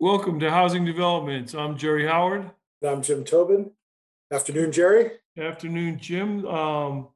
Welcome 0.00 0.38
to 0.38 0.48
Housing 0.48 0.84
Developments. 0.84 1.56
I'm 1.56 1.76
Jerry 1.76 2.06
Howard. 2.06 2.52
And 2.82 2.90
I'm 2.90 3.02
Jim 3.02 3.24
Tobin. 3.24 3.72
Afternoon, 4.32 4.70
Jerry. 4.70 5.10
Afternoon, 5.36 5.98
Jim. 5.98 6.46
Um, 6.46 7.08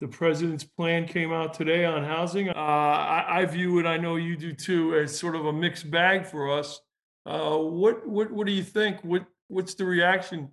the 0.00 0.08
president's 0.08 0.64
plan 0.64 1.06
came 1.06 1.32
out 1.32 1.54
today 1.54 1.84
on 1.84 2.02
housing. 2.02 2.48
Uh, 2.48 2.54
I, 2.54 3.24
I 3.28 3.44
view 3.44 3.78
it, 3.78 3.86
I 3.86 3.98
know 3.98 4.16
you 4.16 4.36
do 4.36 4.52
too, 4.52 4.96
as 4.96 5.16
sort 5.16 5.36
of 5.36 5.46
a 5.46 5.52
mixed 5.52 5.88
bag 5.92 6.26
for 6.26 6.50
us. 6.50 6.80
Uh, 7.24 7.56
what, 7.56 8.04
what, 8.04 8.32
what 8.32 8.48
do 8.48 8.52
you 8.52 8.64
think? 8.64 8.98
What, 9.04 9.24
what's 9.46 9.74
the 9.74 9.84
reaction? 9.84 10.50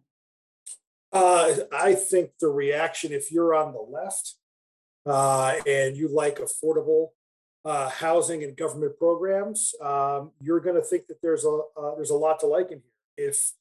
Uh, 1.12 1.52
I 1.74 1.96
think 1.96 2.30
the 2.40 2.50
reaction, 2.50 3.12
if 3.12 3.32
you're 3.32 3.56
on 3.56 3.74
the 3.74 3.80
left 3.80 4.36
uh, 5.08 5.56
and 5.66 5.98
you 5.98 6.10
like 6.10 6.38
affordable 6.38 7.08
uh, 7.64 7.90
housing 7.90 8.44
and 8.44 8.58
government 8.58 8.98
programs, 8.98 9.74
um, 9.82 10.32
you're 10.40 10.60
going 10.60 10.76
to 10.76 10.82
think 10.82 11.08
that 11.08 11.22
there's 11.22 11.46
a 11.46 11.62
uh, 11.78 11.96
there's 11.96 12.10
a 12.10 12.16
lot 12.16 12.40
to 12.40 12.48
like 12.48 12.72
in 12.72 12.82
here. 12.82 13.28
If 13.30 13.52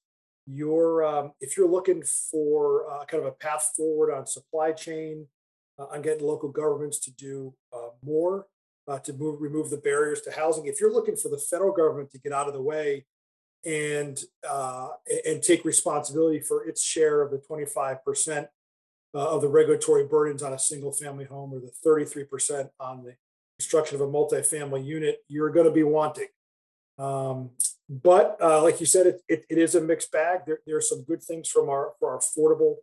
you're 0.46 1.04
um, 1.04 1.32
if 1.40 1.56
you're 1.56 1.68
looking 1.68 2.02
for 2.02 2.90
uh, 2.90 3.04
kind 3.04 3.22
of 3.22 3.28
a 3.28 3.32
path 3.32 3.72
forward 3.76 4.12
on 4.12 4.26
supply 4.26 4.72
chain, 4.72 5.26
uh, 5.78 5.86
on 5.92 6.02
getting 6.02 6.26
local 6.26 6.48
governments 6.48 6.98
to 7.00 7.10
do 7.12 7.54
uh, 7.72 7.90
more 8.02 8.46
uh, 8.88 8.98
to 9.00 9.12
move 9.12 9.40
remove 9.40 9.70
the 9.70 9.76
barriers 9.76 10.22
to 10.22 10.30
housing, 10.30 10.66
if 10.66 10.80
you're 10.80 10.92
looking 10.92 11.16
for 11.16 11.28
the 11.28 11.38
federal 11.38 11.72
government 11.72 12.10
to 12.12 12.18
get 12.18 12.32
out 12.32 12.48
of 12.48 12.54
the 12.54 12.62
way 12.62 13.04
and 13.66 14.22
and 15.26 15.42
take 15.42 15.64
responsibility 15.66 16.40
for 16.40 16.66
its 16.66 16.82
share 16.82 17.20
of 17.20 17.30
the 17.30 17.38
25 17.38 18.02
percent 18.02 18.48
uh, 19.14 19.34
of 19.34 19.42
the 19.42 19.48
regulatory 19.48 20.06
burdens 20.06 20.42
on 20.42 20.52
a 20.52 20.58
single 20.58 20.92
family 20.92 21.24
home 21.24 21.52
or 21.52 21.60
the 21.60 21.70
33 21.84 22.24
percent 22.24 22.70
on 22.80 23.04
the 23.04 23.14
construction 23.60 23.94
of 23.96 24.00
a 24.00 24.10
multifamily 24.10 24.84
unit, 24.84 25.18
you're 25.28 25.50
going 25.50 25.66
to 25.66 25.72
be 25.72 25.82
wanting. 25.82 26.28
Um, 26.98 27.50
but 27.88 28.38
uh, 28.40 28.62
like 28.62 28.80
you 28.80 28.86
said, 28.86 29.06
it, 29.06 29.20
it, 29.28 29.44
it 29.50 29.58
is 29.58 29.74
a 29.74 29.80
mixed 29.80 30.10
bag. 30.12 30.40
There, 30.46 30.60
there 30.66 30.76
are 30.78 30.88
some 30.92 31.02
good 31.02 31.22
things 31.22 31.48
from 31.48 31.68
our 31.68 31.92
for 31.98 32.12
our 32.12 32.18
affordable 32.18 32.76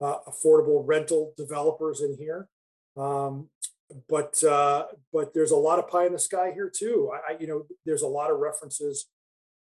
uh, 0.00 0.18
affordable 0.28 0.82
rental 0.84 1.32
developers 1.36 2.00
in 2.00 2.16
here. 2.16 2.48
Um, 2.96 3.48
but 4.08 4.42
uh, 4.44 4.86
but 5.12 5.34
there's 5.34 5.50
a 5.50 5.56
lot 5.56 5.78
of 5.78 5.88
pie 5.88 6.06
in 6.06 6.12
the 6.12 6.18
sky 6.18 6.52
here 6.54 6.70
too. 6.74 7.10
I, 7.28 7.36
you 7.40 7.46
know 7.48 7.66
there's 7.84 8.02
a 8.02 8.14
lot 8.18 8.30
of 8.30 8.38
references 8.38 9.06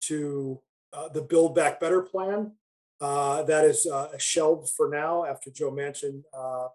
to 0.03 0.61
uh, 0.92 1.09
the 1.09 1.23
Build 1.23 1.55
Back 1.55 1.81
Better 1.81 2.03
plan 2.03 2.53
uh, 3.01 3.42
that 3.45 3.64
is 3.64 3.86
uh, 3.86 4.09
shelved 4.19 4.70
for 4.77 4.89
now 4.89 5.25
after 5.25 5.51
Joe 5.51 5.73
Manchin 5.73 6.23
uh, 6.36 6.69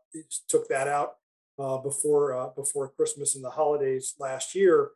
took 0.48 0.68
that 0.68 0.88
out 0.88 1.16
uh, 1.60 1.78
before 1.78 2.34
uh, 2.34 2.50
before 2.56 2.90
Christmas 2.90 3.36
and 3.36 3.44
the 3.44 3.50
holidays 3.50 4.16
last 4.20 4.56
year. 4.56 4.92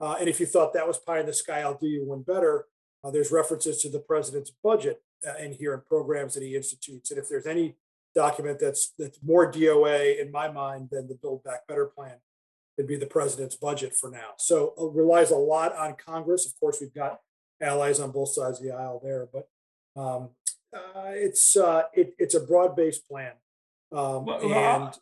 Uh, 0.00 0.16
and 0.18 0.28
if 0.28 0.40
you 0.40 0.46
thought 0.46 0.72
that 0.74 0.86
was 0.86 0.98
pie 0.98 1.20
in 1.20 1.26
the 1.26 1.32
sky, 1.32 1.60
I'll 1.60 1.78
do 1.78 1.86
you 1.86 2.04
one 2.04 2.22
better. 2.22 2.66
Uh, 3.04 3.10
there's 3.10 3.32
references 3.32 3.80
to 3.82 3.88
the 3.88 3.98
president's 3.98 4.52
budget 4.62 5.02
uh, 5.26 5.42
in 5.42 5.52
here 5.52 5.74
and 5.74 5.84
programs 5.84 6.34
that 6.34 6.42
he 6.42 6.54
institutes. 6.56 7.10
And 7.10 7.18
if 7.18 7.28
there's 7.28 7.46
any 7.46 7.76
document 8.14 8.58
that's 8.58 8.92
that's 8.98 9.18
more 9.22 9.50
DOA 9.50 10.20
in 10.20 10.30
my 10.30 10.50
mind 10.50 10.88
than 10.90 11.08
the 11.08 11.14
Build 11.14 11.42
Back 11.44 11.66
Better 11.66 11.86
plan, 11.86 12.16
it'd 12.76 12.88
be 12.88 12.96
the 12.96 13.06
president's 13.06 13.56
budget 13.56 13.94
for 13.94 14.10
now. 14.10 14.30
So 14.38 14.74
it 14.76 14.92
relies 14.94 15.30
a 15.30 15.36
lot 15.36 15.74
on 15.76 15.94
Congress. 15.94 16.46
Of 16.46 16.58
course, 16.60 16.78
we've 16.80 16.94
got 16.94 17.20
allies 17.60 18.00
on 18.00 18.10
both 18.10 18.30
sides 18.30 18.58
of 18.58 18.66
the 18.66 18.72
aisle 18.72 19.00
there, 19.02 19.28
but 19.32 19.48
um, 20.00 20.30
uh, 20.74 21.12
it's 21.14 21.56
uh, 21.56 21.84
it, 21.94 22.14
it's 22.18 22.34
a 22.34 22.40
broad-based 22.40 23.08
plan. 23.08 23.32
Um, 23.92 24.24
Well, 24.24 24.42
and 24.42 24.98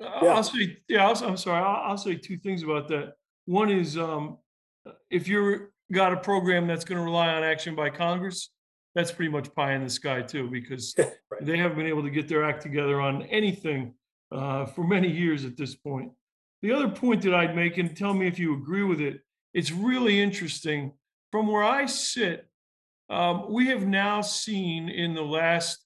Yeah. 0.00 0.08
I'll 0.08 0.42
say, 0.42 0.78
yeah, 0.88 1.06
I'll, 1.06 1.24
I'm 1.24 1.36
sorry. 1.36 1.62
I'll, 1.62 1.90
I'll 1.90 1.98
say 1.98 2.14
two 2.14 2.36
things 2.36 2.62
about 2.62 2.88
that. 2.88 3.14
One 3.46 3.70
is, 3.70 3.98
um, 3.98 4.38
if 5.10 5.28
you're 5.28 5.70
got 5.92 6.12
a 6.12 6.16
program 6.16 6.66
that's 6.66 6.84
going 6.84 6.98
to 6.98 7.04
rely 7.04 7.28
on 7.28 7.42
action 7.42 7.74
by 7.74 7.90
Congress, 7.90 8.50
that's 8.94 9.12
pretty 9.12 9.30
much 9.30 9.52
pie 9.54 9.74
in 9.74 9.82
the 9.82 9.90
sky 9.90 10.22
too, 10.22 10.48
because 10.50 10.94
right. 10.98 11.12
they 11.42 11.58
haven't 11.58 11.76
been 11.76 11.86
able 11.86 12.02
to 12.02 12.10
get 12.10 12.28
their 12.28 12.44
act 12.44 12.62
together 12.62 13.00
on 13.00 13.22
anything 13.22 13.94
uh, 14.32 14.66
for 14.66 14.84
many 14.84 15.10
years 15.10 15.44
at 15.44 15.56
this 15.56 15.74
point. 15.74 16.12
The 16.62 16.72
other 16.72 16.88
point 16.88 17.22
that 17.22 17.34
I'd 17.34 17.54
make, 17.54 17.76
and 17.78 17.94
tell 17.96 18.14
me 18.14 18.26
if 18.26 18.38
you 18.38 18.54
agree 18.54 18.84
with 18.84 19.00
it, 19.00 19.20
it's 19.52 19.70
really 19.70 20.20
interesting. 20.20 20.92
From 21.30 21.48
where 21.48 21.64
I 21.64 21.86
sit, 21.86 22.46
um, 23.10 23.52
we 23.52 23.66
have 23.66 23.86
now 23.86 24.20
seen 24.22 24.88
in 24.88 25.14
the 25.14 25.22
last 25.22 25.84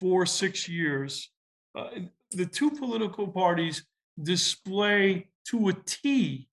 four, 0.00 0.26
six 0.26 0.68
years, 0.68 1.30
uh, 1.74 1.88
the 2.30 2.46
two 2.46 2.70
political 2.70 3.28
parties 3.28 3.84
display 4.22 5.28
to 5.46 5.68
a 5.68 5.72
T 5.72 6.48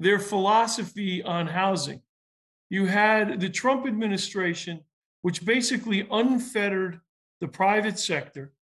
their 0.00 0.18
philosophy 0.18 1.22
on 1.22 1.46
housing. 1.46 2.00
You 2.70 2.86
had 2.86 3.38
the 3.38 3.50
Trump 3.50 3.86
administration, 3.86 4.80
which 5.20 5.44
basically 5.44 6.08
unfettered 6.10 7.00
the 7.40 7.48
private 7.48 7.98
sector 7.98 8.52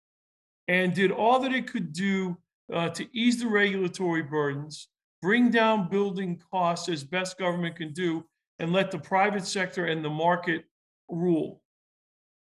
and 0.66 0.92
did 0.92 1.12
all 1.12 1.38
that 1.40 1.52
it 1.52 1.70
could 1.70 1.92
do 1.92 2.36
uh, 2.72 2.88
to 2.90 3.06
ease 3.16 3.38
the 3.40 3.46
regulatory 3.46 4.22
burdens, 4.22 4.88
bring 5.22 5.50
down 5.50 5.88
building 5.88 6.40
costs 6.50 6.88
as 6.88 7.04
best 7.04 7.38
government 7.38 7.76
can 7.76 7.92
do, 7.92 8.24
and 8.58 8.72
let 8.72 8.90
the 8.90 8.98
private 8.98 9.46
sector 9.46 9.86
and 9.86 10.04
the 10.04 10.10
market 10.10 10.64
rule. 11.08 11.62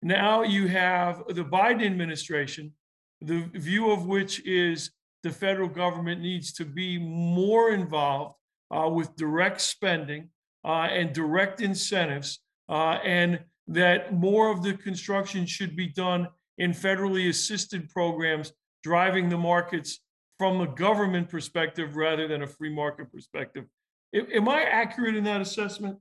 Now 0.02 0.44
you 0.44 0.68
have 0.68 1.24
the 1.28 1.44
Biden 1.44 1.86
administration, 1.86 2.72
the 3.26 3.50
view 3.54 3.92
of 3.92 4.06
which 4.06 4.46
is 4.46 4.92
the 5.24 5.32
federal 5.32 5.68
government 5.68 6.22
needs 6.22 6.54
to 6.54 6.66
be 6.66 7.00
more 7.00 7.72
involved 7.72 8.36
uh, 8.76 8.88
with 8.88 9.16
direct 9.16 9.62
spending 9.62 10.30
uh, 10.64 10.88
and 10.92 11.14
direct 11.14 11.62
incentives, 11.62 12.40
uh, 12.70 13.00
and 13.04 13.40
that 13.68 14.14
more 14.14 14.52
of 14.52 14.64
the 14.64 14.74
construction 14.74 15.46
should 15.46 15.76
be 15.76 15.88
done 15.88 16.28
in 16.58 16.72
federally 16.72 17.30
assisted 17.30 17.90
programs, 17.90 18.54
driving 18.84 19.30
the 19.30 19.38
markets 19.38 20.00
from 20.38 20.62
a 20.62 20.68
government 20.68 21.30
perspective 21.30 21.96
rather 21.96 22.28
than 22.28 22.44
a 22.44 22.48
free 22.48 22.74
market 22.74 23.12
perspective. 23.12 23.66
Am 24.14 24.48
I 24.48 24.64
accurate 24.64 25.16
in 25.16 25.24
that 25.24 25.42
assessment? 25.42 25.98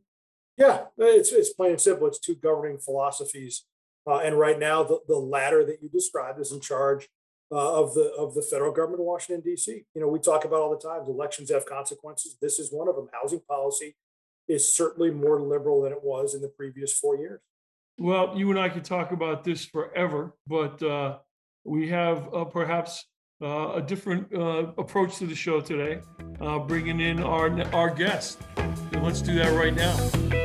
Yeah, 0.56 0.84
it's 0.98 1.32
it's 1.32 1.52
plain 1.52 1.72
and 1.72 1.80
simple. 1.80 2.06
It's 2.06 2.20
two 2.20 2.36
governing 2.36 2.78
philosophies, 2.78 3.64
uh, 4.06 4.18
and 4.18 4.38
right 4.38 4.58
now 4.58 4.82
the, 4.82 5.00
the 5.08 5.16
latter 5.16 5.64
that 5.64 5.82
you 5.82 5.88
described 5.88 6.40
is 6.40 6.52
in 6.52 6.60
charge 6.60 7.08
uh, 7.52 7.80
of 7.80 7.94
the 7.94 8.12
of 8.18 8.34
the 8.34 8.42
federal 8.42 8.72
government 8.72 9.00
in 9.00 9.06
Washington 9.06 9.42
D.C. 9.44 9.84
You 9.94 10.00
know, 10.00 10.08
we 10.08 10.18
talk 10.18 10.44
about 10.44 10.60
all 10.60 10.70
the 10.70 10.88
time. 10.88 11.02
Elections 11.06 11.50
have 11.50 11.66
consequences. 11.66 12.36
This 12.40 12.58
is 12.58 12.72
one 12.72 12.88
of 12.88 12.96
them. 12.96 13.08
Housing 13.12 13.40
policy 13.48 13.96
is 14.48 14.74
certainly 14.74 15.10
more 15.10 15.40
liberal 15.40 15.82
than 15.82 15.92
it 15.92 16.02
was 16.02 16.34
in 16.34 16.42
the 16.42 16.48
previous 16.48 16.98
four 16.98 17.16
years. 17.16 17.40
Well, 17.98 18.36
you 18.36 18.50
and 18.50 18.58
I 18.58 18.68
could 18.68 18.84
talk 18.84 19.12
about 19.12 19.44
this 19.44 19.64
forever, 19.64 20.34
but 20.46 20.82
uh, 20.82 21.18
we 21.64 21.88
have 21.90 22.28
uh, 22.34 22.44
perhaps 22.44 23.06
uh, 23.40 23.74
a 23.74 23.82
different 23.82 24.34
uh, 24.34 24.72
approach 24.76 25.16
to 25.18 25.26
the 25.26 25.34
show 25.34 25.60
today, 25.60 26.00
bringing 26.66 27.00
in 27.00 27.22
our 27.22 27.62
our 27.72 27.90
guest. 27.90 28.40
Let's 28.92 29.22
do 29.22 29.34
that 29.34 29.52
right 29.54 29.74
now. 29.74 30.43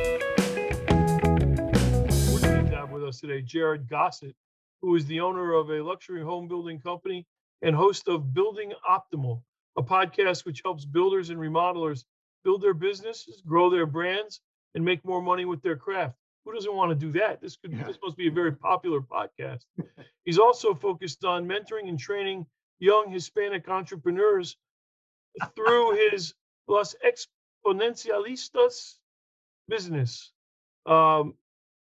Today 3.20 3.42
Jared 3.42 3.88
Gossett, 3.88 4.34
who 4.82 4.96
is 4.96 5.06
the 5.06 5.20
owner 5.20 5.52
of 5.54 5.70
a 5.70 5.82
luxury 5.82 6.22
home 6.22 6.48
building 6.48 6.80
company 6.80 7.26
and 7.62 7.76
host 7.76 8.08
of 8.08 8.32
Building 8.32 8.72
Optimal, 8.88 9.42
a 9.76 9.82
podcast 9.82 10.44
which 10.46 10.62
helps 10.64 10.84
builders 10.84 11.30
and 11.30 11.38
remodelers 11.38 12.04
build 12.44 12.62
their 12.62 12.74
businesses, 12.74 13.42
grow 13.46 13.68
their 13.68 13.86
brands, 13.86 14.40
and 14.74 14.84
make 14.84 15.04
more 15.04 15.20
money 15.20 15.44
with 15.44 15.60
their 15.62 15.76
craft. 15.76 16.16
Who 16.44 16.54
doesn't 16.54 16.74
want 16.74 16.90
to 16.90 16.94
do 16.94 17.12
that? 17.18 17.40
This 17.42 17.56
could 17.56 17.72
Yeah. 17.72 17.84
this 17.86 17.98
must 18.02 18.16
be 18.16 18.28
a 18.28 18.32
very 18.32 18.52
popular 18.52 19.00
podcast. 19.00 19.64
He's 20.24 20.38
also 20.38 20.74
focused 20.74 21.24
on 21.24 21.46
mentoring 21.46 21.88
and 21.88 21.98
training 21.98 22.46
young 22.78 23.10
Hispanic 23.10 23.68
entrepreneurs 23.68 24.56
through 25.54 25.96
his 26.10 26.34
Los 26.66 26.94
Exponencialistas 27.66 28.96
business. 29.68 30.32
Um, 30.86 31.34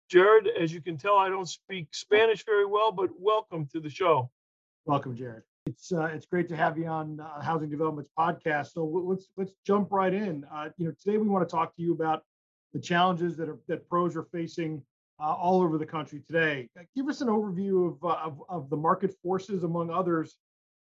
Jared, 0.09 0.47
as 0.47 0.71
you 0.71 0.81
can 0.81 0.97
tell, 0.97 1.17
I 1.17 1.29
don't 1.29 1.49
speak 1.49 1.87
Spanish 1.91 2.45
very 2.45 2.65
well, 2.65 2.91
but 2.91 3.09
welcome 3.17 3.67
to 3.73 3.79
the 3.79 3.89
show. 3.89 4.29
Welcome, 4.85 5.15
Jared. 5.15 5.41
It's 5.65 5.91
uh, 5.91 6.05
it's 6.05 6.27
great 6.27 6.47
to 6.49 6.55
have 6.55 6.77
you 6.77 6.85
on 6.85 7.19
uh, 7.19 7.41
Housing 7.41 7.71
Developments 7.71 8.11
podcast. 8.17 8.73
So 8.73 8.85
w- 8.85 9.09
let's 9.09 9.29
let's 9.35 9.53
jump 9.65 9.91
right 9.91 10.13
in. 10.13 10.45
Uh, 10.53 10.69
you 10.77 10.85
know, 10.85 10.93
today 11.03 11.17
we 11.17 11.27
want 11.27 11.47
to 11.47 11.51
talk 11.51 11.75
to 11.75 11.81
you 11.81 11.91
about 11.91 12.21
the 12.71 12.79
challenges 12.79 13.35
that 13.37 13.49
are 13.49 13.57
that 13.67 13.89
pros 13.89 14.15
are 14.15 14.27
facing 14.31 14.83
uh, 15.19 15.33
all 15.33 15.63
over 15.63 15.79
the 15.79 15.87
country 15.87 16.21
today. 16.27 16.69
Uh, 16.79 16.83
Give 16.95 17.09
us 17.09 17.21
an 17.21 17.29
overview 17.29 17.93
of, 17.93 18.03
uh, 18.03 18.15
of 18.23 18.43
of 18.47 18.69
the 18.69 18.77
market 18.77 19.15
forces, 19.23 19.63
among 19.63 19.89
others, 19.89 20.37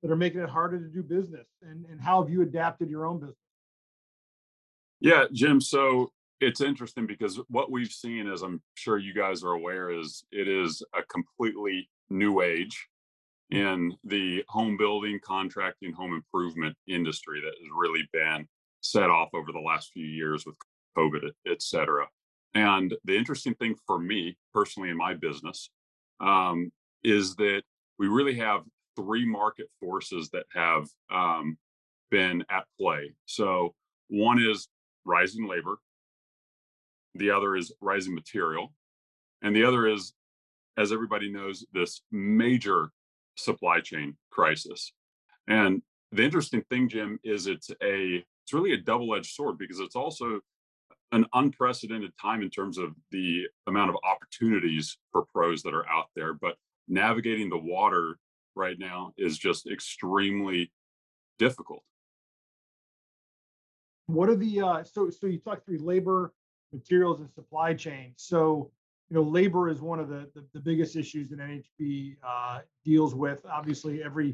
that 0.03 0.11
are 0.11 0.17
making 0.17 0.43
it 0.43 0.51
harder 0.51 0.79
to 0.79 0.89
do 0.89 1.03
business, 1.03 1.47
and 1.63 1.87
and 1.87 1.99
how 1.99 2.21
have 2.23 2.31
you 2.31 2.43
adapted 2.43 2.91
your 2.91 3.07
own 3.07 3.21
business? 3.21 3.39
Yeah, 5.01 5.25
Jim. 5.33 5.63
So 5.63 6.13
it's 6.41 6.61
interesting 6.61 7.07
because 7.07 7.41
what 7.49 7.71
we've 7.71 7.93
seen, 7.93 8.29
as 8.29 8.43
I'm 8.43 8.63
sure 8.75 8.99
you 8.99 9.15
guys 9.15 9.43
are 9.43 9.53
aware, 9.53 9.91
is 9.91 10.25
it 10.31 10.49
is 10.49 10.83
a 10.95 11.03
completely 11.05 11.89
new 12.11 12.41
age 12.43 12.89
in 13.51 13.95
the 14.05 14.45
home 14.49 14.77
building, 14.77 15.19
contracting, 15.25 15.93
home 15.93 16.15
improvement 16.15 16.77
industry 16.87 17.41
that 17.41 17.55
has 17.59 17.69
really 17.77 18.09
been 18.13 18.47
set 18.81 19.11
off 19.11 19.29
over 19.35 19.53
the 19.53 19.59
last 19.59 19.91
few 19.93 20.07
years 20.07 20.45
with 20.47 20.55
COVID, 20.97 21.31
et 21.47 21.63
cetera. 21.63 22.07
And 22.55 22.95
the 23.05 23.17
interesting 23.17 23.55
thing 23.55 23.75
for 23.87 23.99
me 23.99 24.37
personally 24.53 24.91
in 24.91 24.97
my 24.97 25.15
business 25.15 25.71
um, 26.21 26.71
is 27.03 27.37
that 27.37 27.63
we 27.99 28.09
really 28.09 28.35
have 28.37 28.63
three 28.97 29.27
market 29.27 29.67
forces 29.81 30.31
that 30.31 30.45
have 30.53 30.87
um, 31.11 31.57
been 32.11 32.45
at 32.51 32.65
play. 32.79 33.13
So 33.27 33.75
one 34.09 34.39
is 34.41 34.69
rising 35.05 35.47
labor, 35.47 35.79
the 37.19 37.31
other 37.31 37.57
is 37.57 37.73
rising 37.81 38.15
material, 38.15 38.73
and 39.43 39.55
the 39.55 39.65
other 39.65 39.87
is, 39.87 40.13
as 40.77 40.93
everybody 40.93 41.31
knows, 41.31 41.67
this 41.73 42.03
major 42.11 42.91
supply 43.37 43.81
chain 43.81 44.17
crisis. 44.31 44.93
And 45.47 45.83
the 46.13 46.25
interesting 46.25 46.63
thing, 46.71 46.89
Jim, 46.89 47.19
is 47.23 47.47
it's 47.47 47.71
a 47.83 48.25
it's 48.45 48.53
really 48.55 48.73
a 48.73 48.79
double-edged 48.79 49.35
sword 49.35 49.59
because 49.59 49.79
it's 49.79 49.97
also 49.97 50.41
an 51.13 51.27
unprecedented 51.35 52.13
time 52.21 52.43
in 52.43 52.51
terms 52.51 52.79
of 52.79 52.95
the 53.11 53.45
amount 53.67 53.91
of 53.91 53.97
opportunities 54.05 54.99
for 55.13 55.25
pros 55.33 55.63
that 55.63 55.75
are 55.75 55.89
out 55.89 56.07
there. 56.17 56.33
But 56.33 56.57
navigating 56.87 57.51
the 57.51 57.59
water 57.59 58.19
right 58.55 58.79
now 58.79 59.13
is 59.19 59.39
just 59.39 59.67
extremely 59.67 60.73
difficult. 61.39 61.83
What 64.07 64.31
are 64.31 64.37
the 64.37 64.61
uh, 64.61 64.85
so 64.85 65.11
so 65.11 65.27
you 65.27 65.39
talked 65.39 65.67
through 65.67 65.79
labor, 65.79 66.33
materials, 66.73 67.21
and 67.21 67.31
supply 67.33 67.75
chain. 67.75 68.13
So 68.17 68.71
you 69.11 69.17
know 69.17 69.23
labor 69.23 69.69
is 69.69 69.81
one 69.81 70.01
of 70.01 70.09
the 70.09 70.29
the, 70.35 70.45
the 70.55 70.61
biggest 70.61 70.97
issues 70.97 71.29
that 71.31 71.39
NHB 71.39 72.17
uh, 72.27 72.61
deals 72.85 73.15
with. 73.15 73.45
Obviously, 73.51 74.03
every 74.03 74.29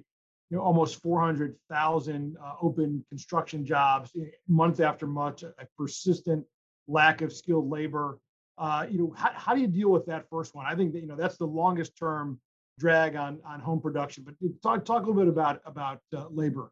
you 0.51 0.57
know 0.57 0.63
almost 0.63 1.01
400,000 1.03 2.37
uh, 2.37 2.55
open 2.61 3.05
construction 3.09 3.65
jobs 3.65 4.11
eh, 4.21 4.27
month 4.49 4.81
after 4.81 5.07
month, 5.07 5.43
a 5.43 5.53
persistent 5.79 6.45
lack 6.87 7.23
of 7.23 7.33
skilled 7.33 7.69
labor. 7.69 8.19
Uh, 8.57 8.87
you 8.89 8.99
know, 8.99 9.15
how, 9.17 9.31
how 9.35 9.55
do 9.55 9.61
you 9.61 9.67
deal 9.67 9.91
with 9.91 10.07
that 10.07 10.29
first 10.31 10.55
one? 10.55 10.67
I 10.67 10.75
think 10.75 10.93
that 10.93 11.01
you 11.01 11.07
know 11.07 11.17
that's 11.17 11.37
the 11.37 11.47
longest 11.47 11.97
term 11.97 12.41
drag 12.79 13.17
on 13.17 13.41
on 13.45 13.61
home 13.61 13.81
production. 13.81 14.25
But 14.25 14.35
talk 14.63 14.85
talk 14.85 15.05
a 15.05 15.07
little 15.07 15.23
bit 15.23 15.29
about 15.29 15.61
about 15.65 16.01
uh, 16.17 16.27
labor. 16.31 16.71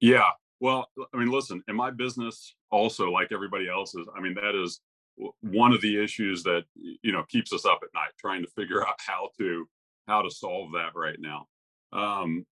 Yeah, 0.00 0.30
well, 0.60 0.88
I 1.12 1.16
mean, 1.16 1.30
listen, 1.30 1.62
in 1.68 1.76
my 1.76 1.90
business, 1.90 2.54
also 2.70 3.10
like 3.10 3.32
everybody 3.32 3.68
else's, 3.68 4.06
I 4.14 4.20
mean, 4.20 4.34
that 4.34 4.54
is 4.54 4.80
one 5.40 5.72
of 5.72 5.80
the 5.80 6.02
issues 6.02 6.42
that 6.44 6.64
you 6.74 7.12
know 7.12 7.24
keeps 7.28 7.52
us 7.52 7.64
up 7.64 7.80
at 7.82 7.88
night, 7.94 8.12
trying 8.18 8.42
to 8.42 8.50
figure 8.50 8.82
out 8.86 8.96
how 8.98 9.30
to 9.38 9.66
how 10.06 10.22
to 10.22 10.30
solve 10.30 10.72
that 10.72 10.94
right 10.94 11.18
now. 11.18 11.46
Um, 11.92 12.46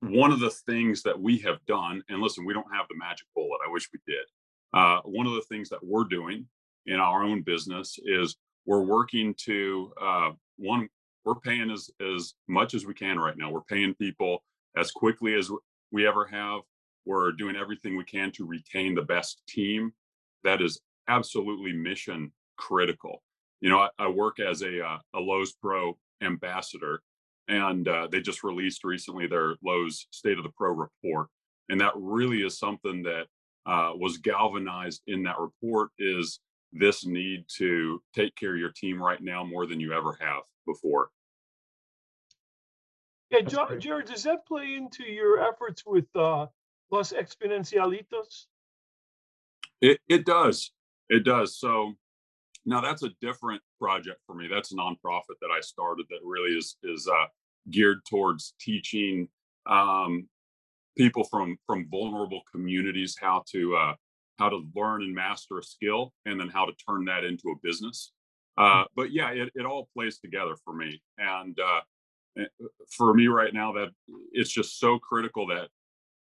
one 0.00 0.32
of 0.32 0.40
the 0.40 0.50
things 0.50 1.02
that 1.02 1.20
we 1.20 1.38
have 1.38 1.64
done, 1.66 2.02
and 2.08 2.20
listen, 2.20 2.44
we 2.44 2.54
don't 2.54 2.74
have 2.74 2.86
the 2.88 2.96
magic 2.96 3.26
bullet. 3.34 3.60
I 3.66 3.70
wish 3.70 3.88
we 3.92 4.00
did. 4.06 4.24
Uh, 4.72 5.00
one 5.04 5.26
of 5.26 5.34
the 5.34 5.42
things 5.42 5.68
that 5.68 5.84
we're 5.84 6.04
doing 6.04 6.46
in 6.86 6.96
our 6.96 7.22
own 7.22 7.42
business 7.42 7.98
is 8.04 8.36
we're 8.66 8.82
working 8.82 9.34
to 9.44 9.92
uh, 10.00 10.30
one 10.56 10.88
we're 11.24 11.34
paying 11.34 11.70
as 11.70 11.90
as 12.14 12.34
much 12.48 12.72
as 12.74 12.86
we 12.86 12.94
can 12.94 13.18
right 13.18 13.36
now 13.36 13.50
we're 13.50 13.60
paying 13.62 13.94
people 13.94 14.42
as 14.76 14.90
quickly 14.90 15.34
as 15.34 15.50
we 15.92 16.06
ever 16.06 16.24
have 16.24 16.60
we're 17.06 17.32
doing 17.32 17.56
everything 17.56 17.96
we 17.96 18.04
can 18.04 18.30
to 18.32 18.46
retain 18.46 18.94
the 18.94 19.02
best 19.02 19.42
team 19.48 19.92
that 20.44 20.60
is 20.60 20.80
absolutely 21.08 21.72
mission 21.72 22.32
critical 22.56 23.22
you 23.60 23.70
know 23.70 23.78
i, 23.78 23.88
I 23.98 24.08
work 24.08 24.40
as 24.40 24.62
a 24.62 24.84
uh, 24.84 24.98
a 25.14 25.20
Lowe's 25.20 25.52
pro 25.52 25.96
ambassador 26.22 27.02
and 27.48 27.88
uh, 27.88 28.06
they 28.10 28.20
just 28.20 28.44
released 28.44 28.84
recently 28.84 29.26
their 29.26 29.54
Lowe's 29.64 30.06
state 30.10 30.38
of 30.38 30.44
the 30.44 30.52
pro 30.56 30.72
report 30.72 31.28
and 31.68 31.80
that 31.80 31.92
really 31.96 32.42
is 32.42 32.58
something 32.58 33.02
that 33.04 33.26
uh, 33.66 33.92
was 33.94 34.18
galvanized 34.18 35.02
in 35.06 35.22
that 35.24 35.38
report 35.38 35.90
is 35.98 36.40
this 36.72 37.04
need 37.04 37.44
to 37.58 38.02
take 38.14 38.34
care 38.36 38.54
of 38.54 38.60
your 38.60 38.72
team 38.72 39.02
right 39.02 39.22
now 39.22 39.44
more 39.44 39.66
than 39.66 39.80
you 39.80 39.92
ever 39.92 40.16
have 40.20 40.42
before. 40.66 41.10
Yeah, 43.30 43.42
Jared, 43.42 44.06
does 44.06 44.24
that 44.24 44.46
play 44.46 44.74
into 44.74 45.04
your 45.04 45.40
efforts 45.40 45.84
with 45.86 46.06
uh, 46.16 46.46
Los 46.90 47.12
Exponencialitos? 47.12 48.46
It, 49.80 49.98
it 50.08 50.26
does. 50.26 50.72
It 51.08 51.24
does. 51.24 51.58
So 51.58 51.94
now 52.66 52.80
that's 52.80 53.02
a 53.02 53.10
different 53.20 53.62
project 53.78 54.20
for 54.26 54.34
me. 54.34 54.48
That's 54.48 54.72
a 54.72 54.76
nonprofit 54.76 55.38
that 55.40 55.50
I 55.50 55.60
started 55.60 56.06
that 56.10 56.20
really 56.24 56.56
is 56.56 56.76
is 56.82 57.08
uh, 57.08 57.26
geared 57.70 58.00
towards 58.08 58.54
teaching 58.60 59.28
um, 59.66 60.28
people 60.96 61.24
from 61.24 61.56
from 61.66 61.88
vulnerable 61.90 62.42
communities 62.52 63.16
how 63.20 63.42
to 63.50 63.76
uh, 63.76 63.94
how 64.38 64.48
to 64.48 64.62
learn 64.74 65.02
and 65.02 65.14
master 65.14 65.58
a 65.58 65.62
skill 65.62 66.12
and 66.26 66.38
then 66.40 66.48
how 66.48 66.64
to 66.64 66.72
turn 66.88 67.04
that 67.04 67.24
into 67.24 67.48
a 67.48 67.60
business 67.62 68.12
uh, 68.58 68.84
but 68.96 69.12
yeah 69.12 69.30
it, 69.30 69.50
it 69.54 69.64
all 69.64 69.88
plays 69.94 70.18
together 70.18 70.56
for 70.64 70.74
me 70.74 71.00
and 71.18 71.58
uh, 71.60 71.80
eh, 72.38 72.66
for 72.96 73.14
me 73.14 73.28
right 73.28 73.54
now 73.54 73.72
that 73.72 73.88
it's 74.32 74.50
just 74.50 74.78
so 74.78 74.98
critical 74.98 75.46
that 75.46 75.68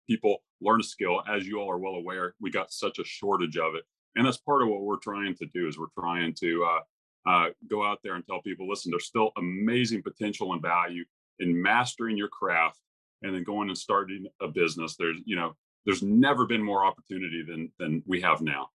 people 0.06 0.42
learn 0.60 0.80
a 0.80 0.84
skill 0.84 1.22
as 1.28 1.46
you 1.46 1.60
all 1.60 1.70
are 1.70 1.78
well 1.78 1.94
aware 1.94 2.34
we 2.40 2.50
got 2.50 2.72
such 2.72 2.98
a 2.98 3.04
shortage 3.04 3.56
of 3.56 3.74
it. 3.74 3.84
And 4.14 4.26
that's 4.26 4.38
part 4.38 4.62
of 4.62 4.68
what 4.68 4.82
we're 4.82 4.96
trying 4.96 5.34
to 5.36 5.46
do 5.46 5.68
is 5.68 5.78
we're 5.78 5.86
trying 5.98 6.34
to 6.40 6.64
uh, 6.64 7.30
uh, 7.30 7.48
go 7.68 7.84
out 7.84 7.98
there 8.02 8.14
and 8.14 8.26
tell 8.26 8.40
people 8.40 8.68
listen 8.68 8.90
there's 8.90 9.06
still 9.06 9.32
amazing 9.36 10.02
potential 10.02 10.52
and 10.52 10.62
value 10.62 11.04
in 11.40 11.60
mastering 11.60 12.16
your 12.16 12.28
craft 12.28 12.78
and 13.22 13.34
then 13.34 13.42
going 13.42 13.68
and 13.68 13.76
starting 13.76 14.26
a 14.40 14.48
business. 14.48 14.96
There's 14.96 15.18
you 15.24 15.36
know 15.36 15.54
there's 15.84 16.02
never 16.02 16.46
been 16.46 16.62
more 16.62 16.84
opportunity 16.84 17.44
than 17.46 17.70
than 17.78 18.02
we 18.06 18.20
have 18.22 18.40
now. 18.40 18.68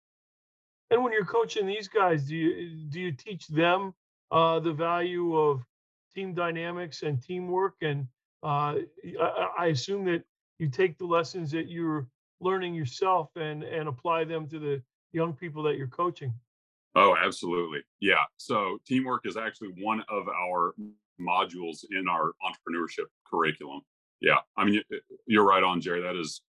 And 0.92 1.04
when 1.04 1.14
you're 1.14 1.26
coaching 1.26 1.68
these 1.68 1.88
guys 1.88 2.26
do 2.26 2.36
you 2.36 2.76
do 2.90 3.00
you 3.00 3.12
teach 3.12 3.48
them 3.48 3.94
uh, 4.32 4.60
the 4.60 4.74
value 4.74 5.38
of 5.38 5.62
team 6.14 6.34
dynamics 6.34 7.04
and 7.04 7.22
teamwork? 7.22 7.76
And 7.82 8.08
uh, 8.44 8.76
I, 9.22 9.48
I 9.60 9.66
assume 9.68 10.06
that 10.06 10.24
you 10.60 10.70
take 10.70 10.98
the 10.98 11.06
lessons 11.06 11.52
that 11.52 11.70
you're 11.70 12.08
learning 12.40 12.74
yourself 12.74 13.30
and 13.36 13.64
and 13.64 13.88
apply 13.88 14.24
them 14.24 14.48
to 14.48 14.60
the 14.60 14.82
young 15.12 15.34
people 15.34 15.64
that 15.64 15.78
you're 15.78 15.88
coaching 15.88 16.34
oh 16.96 17.16
absolutely 17.24 17.80
yeah 18.00 18.24
so 18.38 18.78
teamwork 18.88 19.26
is 19.26 19.38
actually 19.38 19.70
one 19.82 20.04
of 20.10 20.28
our 20.28 20.74
modules 21.20 21.84
in 21.92 22.08
our 22.08 22.34
entrepreneurship 22.46 23.06
curriculum 23.30 23.82
yeah, 24.22 24.38
I 24.58 24.66
mean, 24.66 24.82
you're 25.28 25.46
right 25.46 25.64
on, 25.64 25.82
Jerry. 25.82 26.02
That 26.02 26.16
is, 26.16 26.42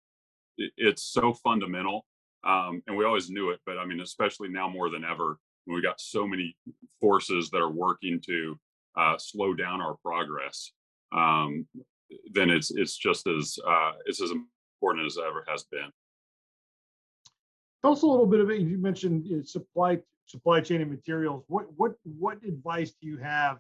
it's 0.59 1.05
so 1.05 1.33
fundamental, 1.33 2.05
um, 2.45 2.83
and 2.87 2.97
we 2.97 3.05
always 3.05 3.31
knew 3.31 3.51
it. 3.51 3.61
But 3.65 3.79
I 3.79 3.85
mean, 3.85 4.01
especially 4.01 4.49
now 4.49 4.69
more 4.69 4.91
than 4.91 5.05
ever, 5.05 5.39
when 5.65 5.77
we 5.77 5.83
got 5.83 6.01
so 6.01 6.27
many 6.27 6.57
forces 7.01 7.51
that 7.51 7.59
are 7.59 7.71
working 7.71 8.21
to 8.27 8.59
uh, 8.97 9.17
slow 9.19 9.55
down 9.55 9.81
our 9.81 9.97
progress, 10.05 10.73
um, 11.13 11.67
then 12.33 12.51
it's 12.51 12.71
it's 12.71 12.97
just 12.97 13.27
as 13.27 13.59
uh, 13.67 13.93
it's 14.07 14.23
as 14.23 14.31
important 14.31 15.07
as 15.07 15.17
it 15.17 15.25
ever 15.27 15.45
has 15.49 15.65
been. 15.65 15.91
Tell 17.83 17.93
us 17.93 18.03
a 18.03 18.07
little 18.07 18.27
bit 18.27 18.41
of 18.41 18.51
it. 18.51 18.61
You 18.61 18.79
mentioned 18.79 19.27
you 19.27 19.39
know, 19.39 19.43
supply 19.43 19.99
supply 20.27 20.61
chain 20.61 20.81
and 20.81 20.91
materials. 20.91 21.45
What 21.49 21.67
what 21.77 21.95
what 22.05 22.39
advice 22.45 22.93
do 23.01 23.09
you 23.09 23.19
have? 23.19 23.59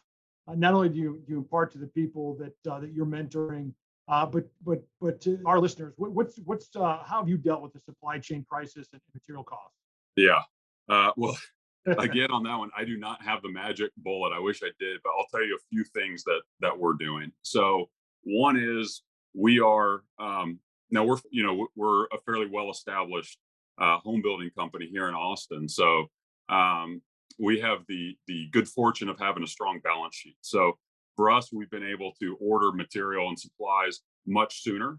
Uh, 0.49 0.54
not 0.54 0.75
only 0.75 0.88
do 0.88 0.99
you, 0.99 1.23
do 1.26 1.33
you 1.33 1.38
impart 1.38 1.73
to 1.73 1.78
the 1.78 1.87
people 1.87 2.37
that 2.37 2.73
uh, 2.73 2.80
that 2.80 2.92
you're 2.92 3.07
mentoring, 3.07 3.73
uh, 4.09 4.26
but 4.26 4.45
but 4.64 4.83
but 5.00 5.21
to 5.23 5.40
our 5.47 5.59
listeners, 5.59 5.95
what, 5.97 6.12
what's 6.12 6.38
what's 6.45 6.69
uh, 6.76 6.99
how 7.04 7.21
have 7.21 7.28
you 7.28 7.38
dealt 7.38 7.62
with 7.62 7.73
the 7.73 7.80
supply 7.80 8.19
chain 8.19 8.45
crisis 8.49 8.88
and 8.92 9.00
material 9.14 9.45
costs? 9.45 9.76
Yeah, 10.16 10.40
uh, 10.88 11.12
well, 11.16 11.37
again 11.99 12.30
on 12.30 12.42
that 12.45 12.57
one, 12.57 12.71
I 12.76 12.85
do 12.85 12.97
not 12.97 13.23
have 13.23 13.42
the 13.42 13.50
magic 13.50 13.90
bullet. 13.99 14.33
I 14.35 14.38
wish 14.38 14.62
I 14.62 14.71
did, 14.78 15.00
but 15.04 15.11
I'll 15.16 15.26
tell 15.30 15.45
you 15.45 15.57
a 15.57 15.64
few 15.71 15.85
things 15.85 16.25
that 16.25 16.40
that 16.61 16.78
we're 16.78 16.95
doing. 16.95 17.33
So 17.42 17.88
one 18.25 18.57
is 18.57 19.03
we 19.35 19.61
are 19.61 20.03
um, 20.19 20.59
now 20.91 21.05
we're 21.05 21.19
you 21.31 21.43
know 21.43 21.69
we're 21.77 22.05
a 22.07 22.19
fairly 22.27 22.47
well 22.50 22.71
established 22.71 23.39
uh, 23.79 23.99
home 23.99 24.23
building 24.23 24.50
company 24.57 24.89
here 24.91 25.09
in 25.09 25.15
Austin. 25.15 25.69
So 25.69 26.07
um, 26.49 27.00
we 27.39 27.61
have 27.61 27.81
the 27.89 28.17
the 28.27 28.49
good 28.53 28.69
fortune 28.69 29.09
of 29.09 29.19
having 29.19 29.43
a 29.43 29.49
strong 29.49 29.81
balance 29.83 30.15
sheet. 30.15 30.37
So 30.41 30.79
for 31.17 31.31
us, 31.31 31.53
we've 31.53 31.71
been 31.71 31.87
able 31.87 32.12
to 32.21 32.37
order 32.41 32.73
material 32.73 33.29
and 33.29 33.39
supplies 33.39 34.00
much 34.27 34.62
sooner, 34.62 34.99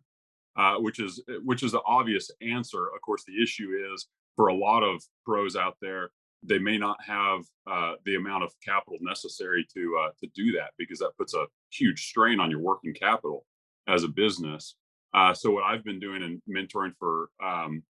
uh, 0.55 0.75
which 0.75 0.99
is 0.99 1.23
which 1.43 1.63
is 1.63 1.73
the 1.73 1.81
obvious 1.85 2.29
answer. 2.41 2.87
Of 2.95 3.01
course, 3.01 3.23
the 3.25 3.41
issue 3.41 3.69
is 3.93 4.07
for 4.35 4.47
a 4.47 4.55
lot 4.55 4.83
of 4.83 5.03
pros 5.25 5.55
out 5.55 5.77
there, 5.81 6.11
they 6.43 6.59
may 6.59 6.77
not 6.77 6.97
have 7.05 7.41
uh, 7.69 7.93
the 8.05 8.15
amount 8.15 8.43
of 8.43 8.51
capital 8.63 8.97
necessary 9.01 9.65
to 9.73 9.97
uh, 10.01 10.09
to 10.19 10.29
do 10.35 10.51
that 10.53 10.71
because 10.77 10.99
that 10.99 11.11
puts 11.17 11.33
a 11.33 11.45
huge 11.71 12.07
strain 12.07 12.39
on 12.39 12.49
your 12.49 12.59
working 12.59 12.93
capital 12.93 13.45
as 13.87 14.03
a 14.03 14.07
business. 14.07 14.75
Uh, 15.13 15.33
so 15.33 15.51
what 15.51 15.63
I've 15.63 15.83
been 15.83 15.99
doing 15.99 16.23
and 16.23 16.41
mentoring 16.49 16.93
for 16.97 17.29
um, 17.43 17.83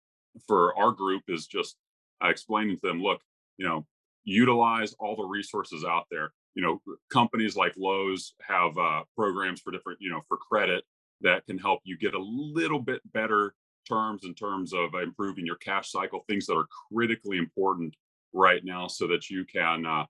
for 0.47 0.77
our 0.79 0.93
group 0.93 1.23
is 1.29 1.47
just 1.47 1.77
uh, 2.25 2.29
explaining 2.29 2.77
to 2.77 2.87
them, 2.89 3.03
look, 3.03 3.21
you 3.57 3.67
know, 3.67 3.87
utilize 4.25 4.95
all 4.99 5.17
the 5.17 5.25
resources 5.25 5.85
out 5.85 6.07
there 6.11 6.33
you 6.55 6.63
know 6.63 6.81
companies 7.11 7.57
like 7.57 7.75
Lowe's 7.77 8.35
have 8.43 8.77
uh, 8.77 9.03
programs 9.17 9.61
for 9.61 9.71
different 9.71 9.99
you 10.01 10.11
know 10.11 10.21
for 10.29 10.37
credit 10.37 10.85
that 11.21 11.45
can 11.47 11.59
help 11.59 11.81
you 11.85 11.99
get 11.99 12.15
a 12.15 12.23
little 12.23 12.81
bit 12.81 13.01
better 13.13 13.55
terms 13.89 14.25
in 14.25 14.35
terms 14.35 14.73
of 14.73 14.95
improving 14.95 15.47
your 15.47 15.57
cash 15.57 15.91
cycle 15.91 16.25
things 16.29 16.47
that 16.47 16.55
are 16.55 16.67
critically 16.93 17.39
important 17.39 17.95
right 18.33 18.65
now 18.65 18.87
so 18.87 19.07
that 19.09 19.31
you 19.31 19.45
can 19.45 19.87
uh, 19.87 20.05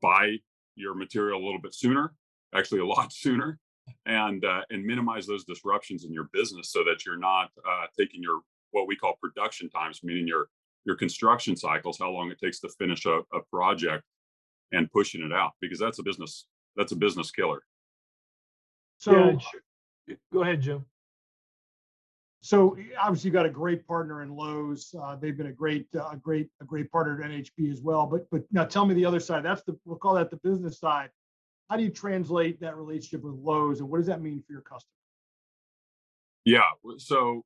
buy 0.00 0.36
your 0.74 0.94
material 0.94 1.42
a 1.42 1.44
little 1.44 1.60
bit 1.60 1.74
sooner, 1.74 2.14
actually 2.54 2.80
a 2.80 2.86
lot 2.96 3.12
sooner, 3.12 3.58
and 4.06 4.44
uh, 4.44 4.62
and 4.70 4.84
minimize 4.84 5.26
those 5.26 5.44
disruptions 5.44 6.04
in 6.04 6.12
your 6.12 6.28
business 6.32 6.70
so 6.72 6.84
that 6.84 7.04
you're 7.06 7.18
not 7.18 7.50
uh, 7.68 7.86
taking 7.98 8.22
your 8.22 8.40
what 8.70 8.86
we 8.86 8.96
call 8.96 9.14
production 9.20 9.68
times, 9.70 10.00
meaning 10.02 10.26
your 10.26 10.48
your 10.84 10.96
construction 10.96 11.56
cycles, 11.56 11.98
how 11.98 12.10
long 12.10 12.30
it 12.30 12.38
takes 12.38 12.60
to 12.60 12.68
finish 12.78 13.04
a, 13.06 13.18
a 13.32 13.40
project, 13.50 14.04
and 14.72 14.90
pushing 14.92 15.22
it 15.22 15.32
out 15.32 15.52
because 15.60 15.78
that's 15.78 15.98
a 15.98 16.02
business 16.02 16.46
that's 16.76 16.92
a 16.92 16.96
business 16.96 17.30
killer. 17.30 17.62
So, 18.98 19.12
Yeah, 19.12 19.38
sure. 19.38 20.16
Go 20.32 20.42
ahead, 20.42 20.60
Jim. 20.62 20.84
So 22.40 22.76
obviously 23.00 23.28
you 23.28 23.32
got 23.32 23.46
a 23.46 23.50
great 23.50 23.86
partner 23.86 24.22
in 24.22 24.30
Lowe's. 24.30 24.94
Uh, 25.00 25.16
they've 25.16 25.36
been 25.36 25.48
a 25.48 25.52
great, 25.52 25.86
uh, 25.96 26.10
a 26.12 26.16
great, 26.16 26.48
a 26.60 26.64
great 26.64 26.90
partner 26.90 27.22
at 27.22 27.30
NHB 27.30 27.72
as 27.72 27.80
well. 27.80 28.06
But, 28.06 28.30
but 28.30 28.42
now 28.52 28.64
tell 28.64 28.86
me 28.86 28.94
the 28.94 29.04
other 29.04 29.20
side. 29.20 29.44
That's 29.44 29.62
the, 29.62 29.76
we'll 29.84 29.98
call 29.98 30.14
that 30.14 30.30
the 30.30 30.36
business 30.36 30.78
side. 30.78 31.10
How 31.68 31.76
do 31.76 31.82
you 31.82 31.90
translate 31.90 32.60
that 32.60 32.76
relationship 32.76 33.22
with 33.22 33.34
Lowe's 33.34 33.80
and 33.80 33.88
what 33.88 33.98
does 33.98 34.06
that 34.06 34.22
mean 34.22 34.42
for 34.46 34.52
your 34.52 34.62
customer? 34.62 34.92
Yeah. 36.44 36.62
So, 36.96 37.44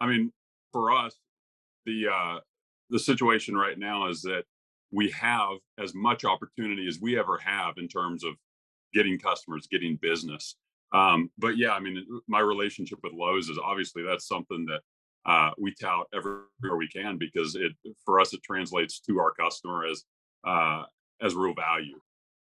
I 0.00 0.06
mean, 0.06 0.32
for 0.72 0.92
us, 0.92 1.16
the 1.86 2.06
uh, 2.12 2.38
the 2.90 2.98
situation 2.98 3.56
right 3.56 3.78
now 3.78 4.08
is 4.08 4.22
that 4.22 4.44
we 4.92 5.10
have 5.10 5.58
as 5.78 5.94
much 5.94 6.24
opportunity 6.24 6.86
as 6.86 7.00
we 7.00 7.18
ever 7.18 7.38
have 7.38 7.74
in 7.78 7.88
terms 7.88 8.22
of 8.22 8.34
getting 8.92 9.18
customers, 9.18 9.66
getting 9.66 9.96
business. 9.96 10.54
Um, 10.92 11.30
but 11.38 11.56
yeah, 11.56 11.72
I 11.72 11.80
mean, 11.80 12.04
my 12.28 12.40
relationship 12.40 13.00
with 13.02 13.12
Lowe's 13.12 13.48
is 13.48 13.58
obviously 13.62 14.02
that's 14.02 14.28
something 14.28 14.66
that 14.66 14.80
uh, 15.26 15.50
we 15.58 15.74
tout 15.80 16.06
everywhere 16.14 16.76
we 16.76 16.88
can 16.88 17.18
because 17.18 17.56
it 17.56 17.72
for 18.04 18.20
us 18.20 18.34
it 18.34 18.42
translates 18.42 19.00
to 19.00 19.18
our 19.18 19.32
customer 19.32 19.86
as 19.86 20.04
uh, 20.46 20.84
as 21.22 21.34
real 21.34 21.54
value. 21.54 21.98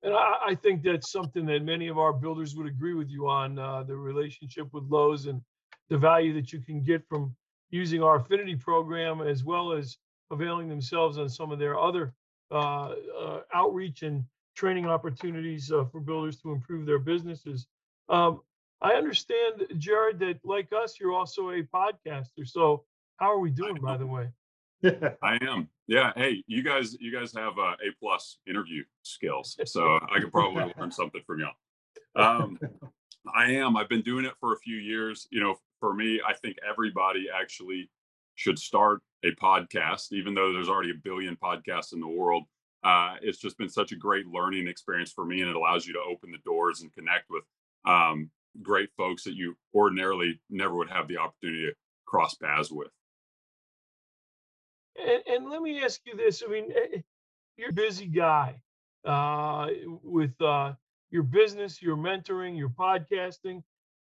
And 0.03 0.13
I, 0.13 0.35
I 0.49 0.55
think 0.55 0.83
that's 0.83 1.11
something 1.11 1.47
that 1.47 1.65
many 1.65 1.89
of 1.89 1.99
our 1.99 2.13
builders 2.13 2.55
would 2.57 2.67
agree 2.67 2.93
with 2.93 3.09
you 3.09 3.29
on, 3.29 3.59
uh, 3.59 3.85
the 3.85 3.97
relationship 3.97 4.69
with 4.73 4.85
Lowe's 4.91 5.27
and 5.27 5.41
the 5.89 5.97
value 5.97 6.35
that 6.35 6.53
you 6.53 6.61
can 6.61 6.83
get 6.83 7.07
from 7.09 7.35
using 7.71 8.03
our 8.03 8.17
affinity 8.17 8.55
program 8.55 9.23
as 9.23 9.45
well 9.45 9.73
as 9.73 9.97
availing 10.31 10.69
themselves 10.69 11.19
on 11.19 11.29
some 11.29 11.51
of 11.51 11.59
their 11.59 11.79
other 11.79 12.13
uh, 12.51 12.95
uh, 13.19 13.41
outreach 13.55 14.03
and 14.03 14.25
training 14.55 14.87
opportunities 14.87 15.73
uh, 15.73 15.85
for 15.91 16.01
builders 16.01 16.37
to 16.41 16.53
improve 16.53 16.87
their 16.87 16.99
businesses. 16.99 17.67
Um, 18.09 18.41
I 18.83 18.93
understand, 18.95 19.67
Jared, 19.79 20.19
that 20.21 20.41
like 20.45 20.69
us, 20.73 20.97
you're 21.01 21.15
also 21.15 21.51
a 21.51 21.63
podcaster. 21.63 22.47
So 22.47 22.85
how 23.17 23.33
are 23.33 23.39
we 23.39 23.51
doing, 23.51 23.77
by 23.77 23.97
the 23.97 24.07
way? 24.07 24.29
I 25.23 25.39
am. 25.41 25.69
Yeah. 25.87 26.13
Hey, 26.17 26.45
you 26.47 26.63
guys, 26.63 26.97
you 27.01 27.13
guys 27.13 27.33
have 27.35 27.59
uh, 27.59 27.73
A 27.73 27.93
plus 28.01 28.39
interview 28.47 28.85
skills, 29.03 29.59
so 29.65 29.99
I 30.15 30.21
could 30.21 30.33
probably 30.33 30.73
learn 30.79 30.91
something 30.91 31.23
from 31.27 31.41
y'all. 31.41 31.53
Um, 32.17 32.59
I 33.35 33.53
am. 33.53 33.77
I've 33.77 33.89
been 33.89 34.03
doing 34.03 34.25
it 34.25 34.35
for 34.41 34.53
a 34.53 34.59
few 34.59 34.77
years. 34.77 35.27
You 35.31 35.41
know, 35.41 35.57
for 35.81 35.95
me, 35.95 36.21
I 36.27 36.35
think 36.35 36.57
everybody 36.69 37.27
actually 37.35 37.91
should 38.35 38.59
start 38.59 39.01
a 39.25 39.31
podcast, 39.33 40.13
even 40.13 40.35
though 40.35 40.53
there's 40.53 40.69
already 40.69 40.91
a 40.91 41.01
billion 41.03 41.37
podcasts 41.37 41.93
in 41.93 42.01
the 42.01 42.09
world. 42.09 42.45
Uh, 42.83 43.15
it's 43.23 43.39
just 43.39 43.57
been 43.57 43.71
such 43.71 43.93
a 43.93 43.97
great 43.97 44.27
learning 44.27 44.69
experience 44.69 45.11
for 45.11 45.25
me, 45.25 45.41
and 45.41 45.49
it 45.49 45.57
allows 45.57 45.87
you 45.87 45.95
to 45.95 46.01
open 46.01 46.31
the 46.31 46.39
doors 46.45 46.83
and 46.83 46.93
connect 46.93 47.31
with 47.31 47.45
great 48.75 48.91
folks 48.97 49.23
that 49.23 49.35
you 49.35 49.57
ordinarily 49.73 50.41
never 50.51 50.75
would 50.75 50.91
have 50.91 51.07
the 51.07 51.17
opportunity 51.17 51.67
to 51.67 51.73
cross 52.07 52.35
paths 52.35 52.73
with. 52.73 52.89
And, 55.01 55.23
and 55.29 55.49
let 55.49 55.63
me 55.63 55.81
ask 55.81 56.01
you 56.05 56.17
this. 56.17 56.43
I 56.45 56.51
mean, 56.51 56.73
eh, 56.73 56.99
you're 57.57 57.71
a 57.71 57.73
busy 57.73 58.07
guy 58.07 58.57
uh, 59.05 59.69
with 60.03 60.33
uh, 60.43 60.73
your 61.13 61.23
business, 61.23 61.81
your 61.81 61.97
mentoring, 61.97 62.59
your 62.59 62.69
podcasting. 62.69 63.63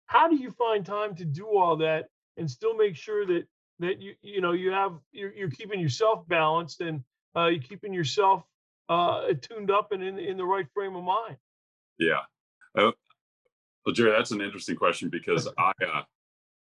How 0.06 0.28
do 0.28 0.35
you 0.35 0.50
find 0.50 0.85
time 0.85 1.14
to 1.14 1.25
do 1.25 1.46
all 1.46 1.76
that 1.76 2.06
and 2.37 2.50
still 2.50 2.75
make 2.75 2.96
sure 2.96 3.25
that 3.25 3.44
that 3.78 4.00
you 4.00 4.14
you 4.23 4.40
know 4.40 4.50
you 4.50 4.73
have 4.73 4.94
you're, 5.12 5.32
you're 5.32 5.50
keeping 5.50 5.78
yourself 5.78 6.26
balanced 6.26 6.80
and 6.80 7.04
uh, 7.37 7.46
you're 7.46 7.62
keeping 7.62 7.92
yourself 7.92 8.42
uh, 8.88 9.28
tuned 9.40 9.70
up 9.70 9.92
and 9.92 10.02
in 10.02 10.18
in 10.18 10.37
the 10.37 10.44
right 10.44 10.66
frame 10.75 10.96
of 10.96 11.04
mind? 11.04 11.37
Yeah. 12.00 12.23
Uh, 13.87 13.90
well, 13.90 13.95
Jerry, 13.95 14.11
that's 14.11 14.31
an 14.33 14.40
interesting 14.40 14.76
question 14.76 15.09
because 15.09 15.49
I 15.59 15.73
uh, 15.87 16.02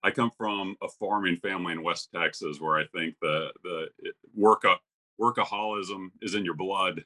I 0.03 0.11
come 0.11 0.31
from 0.37 0.75
a 0.81 0.87
farming 0.87 1.37
family 1.37 1.73
in 1.73 1.83
West 1.83 2.09
Texas 2.15 2.59
where 2.61 2.77
I 2.77 2.85
think 2.95 3.15
the 3.21 3.51
the 3.63 3.87
work 4.35 4.65
workaholism 5.21 6.11
is 6.21 6.35
in 6.35 6.45
your 6.45 6.55
blood 6.55 7.03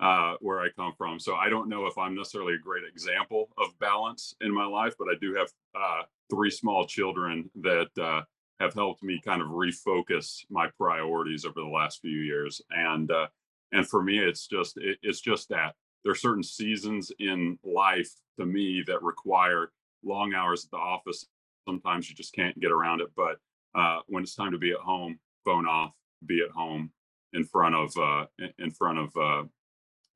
uh, 0.00 0.34
where 0.40 0.60
I 0.60 0.68
come 0.76 0.92
from. 0.96 1.18
So 1.18 1.34
I 1.34 1.48
don't 1.48 1.68
know 1.68 1.86
if 1.86 1.98
I'm 1.98 2.14
necessarily 2.14 2.54
a 2.54 2.58
great 2.58 2.84
example 2.84 3.48
of 3.58 3.78
balance 3.80 4.34
in 4.40 4.54
my 4.54 4.66
life, 4.66 4.94
but 4.98 5.08
I 5.08 5.14
do 5.20 5.34
have 5.34 5.48
uh, 5.74 6.02
three 6.30 6.50
small 6.50 6.86
children 6.86 7.50
that 7.62 7.90
uh, 8.00 8.22
have 8.60 8.74
helped 8.74 9.02
me 9.02 9.20
kind 9.24 9.42
of 9.42 9.48
refocus 9.48 10.44
my 10.50 10.68
priorities 10.78 11.44
over 11.44 11.60
the 11.60 11.66
last 11.66 12.00
few 12.00 12.20
years. 12.20 12.60
And 12.70 13.10
uh, 13.10 13.26
and 13.72 13.86
for 13.88 14.02
me, 14.02 14.18
it's 14.18 14.46
just 14.46 14.76
it, 14.76 14.98
it's 15.02 15.20
just 15.20 15.48
that 15.48 15.74
there 16.04 16.12
are 16.12 16.16
certain 16.16 16.42
seasons 16.42 17.10
in 17.18 17.58
life 17.64 18.10
to 18.38 18.46
me 18.46 18.82
that 18.86 19.02
require 19.02 19.72
long 20.04 20.34
hours 20.34 20.64
at 20.64 20.70
the 20.70 20.76
office. 20.76 21.26
Sometimes 21.66 22.08
you 22.08 22.14
just 22.14 22.32
can't 22.32 22.58
get 22.60 22.70
around 22.70 23.00
it. 23.00 23.08
But 23.16 23.38
uh, 23.74 24.00
when 24.06 24.22
it's 24.22 24.34
time 24.34 24.52
to 24.52 24.58
be 24.58 24.70
at 24.70 24.78
home, 24.78 25.18
phone 25.44 25.66
off, 25.66 25.92
be 26.24 26.42
at 26.42 26.50
home 26.50 26.90
in 27.32 27.44
front 27.44 27.74
of 27.74 27.96
uh, 27.96 28.26
in- 28.58 28.70
front 28.70 28.98
of 28.98 29.16
uh, 29.16 29.44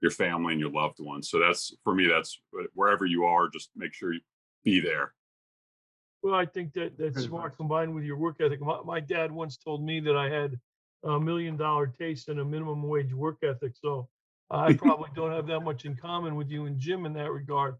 your 0.01 0.11
family 0.11 0.53
and 0.53 0.61
your 0.61 0.71
loved 0.71 0.99
ones. 1.01 1.29
So 1.29 1.39
that's 1.39 1.75
for 1.85 1.95
me. 1.95 2.07
That's 2.09 2.41
wherever 2.75 3.05
you 3.05 3.25
are, 3.25 3.49
just 3.49 3.71
make 3.77 3.93
sure 3.93 4.13
you 4.13 4.21
be 4.65 4.81
there. 4.81 5.13
Well, 6.23 6.35
I 6.35 6.45
think 6.45 6.75
that 6.75 6.99
that's 6.99 7.25
smart 7.25 7.57
combined 7.57 7.95
with 7.95 8.05
your 8.05 8.17
work 8.17 8.37
ethic. 8.41 8.61
My, 8.61 8.81
my 8.85 9.01
dad 9.01 9.33
once 9.33 9.57
told 9.57 9.83
me 9.83 10.01
that 10.01 10.17
I 10.17 10.29
had 10.29 10.59
a 11.03 11.19
million 11.19 11.57
dollar 11.57 11.87
taste 11.87 12.29
and 12.29 12.41
a 12.41 12.45
minimum 12.45 12.83
wage 12.83 13.13
work 13.15 13.39
ethic. 13.43 13.73
So 13.75 14.09
I 14.51 14.73
probably 14.73 15.11
don't 15.15 15.31
have 15.31 15.47
that 15.47 15.61
much 15.61 15.85
in 15.85 15.95
common 15.95 16.35
with 16.35 16.51
you 16.51 16.67
and 16.67 16.79
Jim 16.79 17.07
in 17.07 17.13
that 17.15 17.31
regard. 17.31 17.77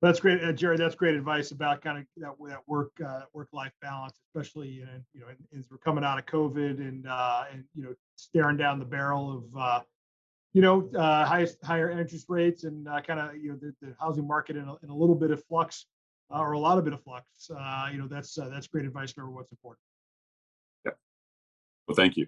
That's 0.00 0.18
great, 0.18 0.42
uh, 0.42 0.50
Jerry. 0.50 0.76
That's 0.76 0.96
great 0.96 1.14
advice 1.14 1.52
about 1.52 1.80
kind 1.80 1.98
of 1.98 2.04
that, 2.16 2.32
that 2.48 2.58
work, 2.66 2.90
uh, 3.06 3.20
work-life 3.32 3.70
balance, 3.80 4.18
especially, 4.26 4.80
in, 4.80 5.04
you 5.14 5.20
know, 5.20 5.26
as 5.56 5.70
we're 5.70 5.78
coming 5.78 6.02
out 6.02 6.18
of 6.18 6.26
COVID 6.26 6.80
and, 6.80 7.06
uh, 7.06 7.44
and, 7.52 7.62
you 7.76 7.84
know, 7.84 7.94
staring 8.16 8.56
down 8.56 8.80
the 8.80 8.84
barrel 8.84 9.30
of, 9.30 9.56
uh, 9.56 9.80
you 10.54 10.60
know, 10.60 10.90
uh, 10.96 11.24
highest, 11.24 11.58
higher 11.62 11.88
interest 11.88 12.26
rates 12.28 12.64
and, 12.64 12.88
uh, 12.88 13.00
kind 13.00 13.20
of, 13.20 13.36
you 13.36 13.50
know, 13.50 13.58
the, 13.62 13.72
the 13.80 13.94
housing 14.00 14.26
market 14.26 14.56
in 14.56 14.64
a, 14.64 14.74
in 14.82 14.90
a 14.90 14.96
little 14.96 15.14
bit 15.14 15.30
of 15.30 15.44
flux, 15.44 15.86
uh, 16.34 16.40
or 16.40 16.50
a 16.50 16.58
lot 16.58 16.78
of 16.78 16.84
bit 16.84 16.94
of 16.94 17.02
flux. 17.04 17.24
Uh, 17.56 17.88
you 17.92 17.98
know, 17.98 18.08
that's, 18.08 18.36
uh, 18.36 18.48
that's 18.48 18.66
great 18.66 18.84
advice 18.84 19.12
for 19.12 19.30
what's 19.30 19.52
important. 19.52 19.78
Yeah. 20.84 20.92
Well, 21.86 21.94
thank 21.94 22.16
you. 22.16 22.26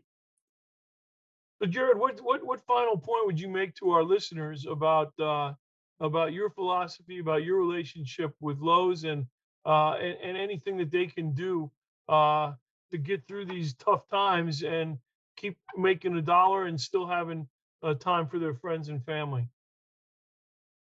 So 1.60 1.68
Jared, 1.68 1.98
what, 1.98 2.20
what, 2.20 2.44
what 2.44 2.60
final 2.66 2.98
point 2.98 3.26
would 3.26 3.40
you 3.40 3.48
make 3.48 3.74
to 3.76 3.90
our 3.90 4.02
listeners 4.02 4.66
about, 4.68 5.12
uh, 5.20 5.52
about 6.00 6.32
your 6.32 6.50
philosophy, 6.50 7.20
about 7.20 7.44
your 7.44 7.58
relationship 7.58 8.34
with 8.40 8.58
Lowe's 8.60 9.04
and, 9.04 9.26
uh, 9.64 9.92
and, 9.92 10.16
and 10.22 10.36
anything 10.36 10.76
that 10.78 10.90
they 10.90 11.06
can 11.06 11.32
do, 11.32 11.70
uh, 12.08 12.52
to 12.90 12.98
get 12.98 13.26
through 13.26 13.46
these 13.46 13.74
tough 13.74 14.08
times 14.08 14.62
and 14.62 14.98
keep 15.36 15.56
making 15.76 16.16
a 16.16 16.22
dollar 16.22 16.66
and 16.66 16.80
still 16.80 17.06
having, 17.06 17.48
uh, 17.82 17.94
time 17.94 18.26
for 18.26 18.38
their 18.38 18.54
friends 18.54 18.88
and 18.88 19.04
family? 19.04 19.46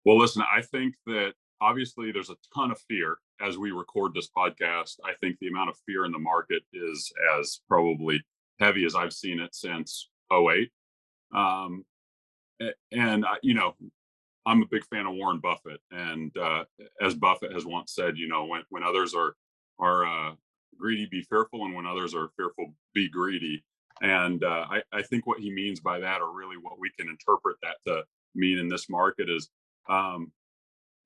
Well, 0.06 0.18
listen, 0.18 0.42
I 0.42 0.62
think 0.62 0.96
that 1.06 1.34
obviously 1.62 2.12
there's 2.12 2.30
a 2.30 2.38
ton 2.54 2.72
of 2.72 2.80
fear 2.88 3.18
as 3.42 3.58
we 3.58 3.72
record 3.72 4.14
this 4.14 4.30
podcast. 4.36 4.96
I 5.06 5.14
think 5.20 5.38
the 5.40 5.48
amount 5.48 5.70
of 5.70 5.78
fear 5.86 6.06
in 6.06 6.12
the 6.12 6.20
market 6.20 6.64
is 6.74 7.12
as 7.38 7.62
probably 7.68 8.22
heavy 8.60 8.86
as 8.86 8.96
I've 8.96 9.14
seen 9.14 9.40
it 9.40 9.54
since 9.54 10.10
08. 10.32 10.70
Um, 11.34 11.86
and, 12.92 13.26
you 13.42 13.54
know, 13.54 13.76
I'm 14.46 14.62
a 14.62 14.68
big 14.68 14.86
fan 14.86 15.06
of 15.06 15.14
Warren 15.14 15.40
Buffett. 15.40 15.82
And 15.92 16.36
uh, 16.38 16.64
as 17.02 17.16
Buffett 17.16 17.54
has 17.54 17.66
once 17.66 17.94
said, 17.94 18.18
you 18.18 18.28
know, 18.28 18.46
when, 18.46 18.64
when 18.70 18.84
others 18.84 19.14
are, 19.14 19.36
are 19.80 20.06
uh, 20.06 20.36
greedy, 20.80 21.08
be 21.10 21.22
fearful. 21.22 21.66
And 21.66 21.76
when 21.76 21.86
others 21.86 22.16
are 22.16 22.30
fearful, 22.38 22.74
be 22.94 23.10
greedy. 23.10 23.64
And 24.02 24.44
uh, 24.44 24.66
I, 24.70 24.82
I 24.94 25.02
think 25.02 25.28
what 25.28 25.40
he 25.40 25.52
means 25.52 25.80
by 25.80 26.00
that, 26.00 26.22
or 26.22 26.32
really 26.32 26.58
what 26.58 26.80
we 26.80 26.90
can 26.98 27.10
interpret 27.10 27.58
that 27.64 27.78
to 27.88 28.04
mean 28.36 28.58
in 28.58 28.70
this 28.70 28.90
market, 28.90 29.30
is 29.30 29.50
um, 29.90 30.32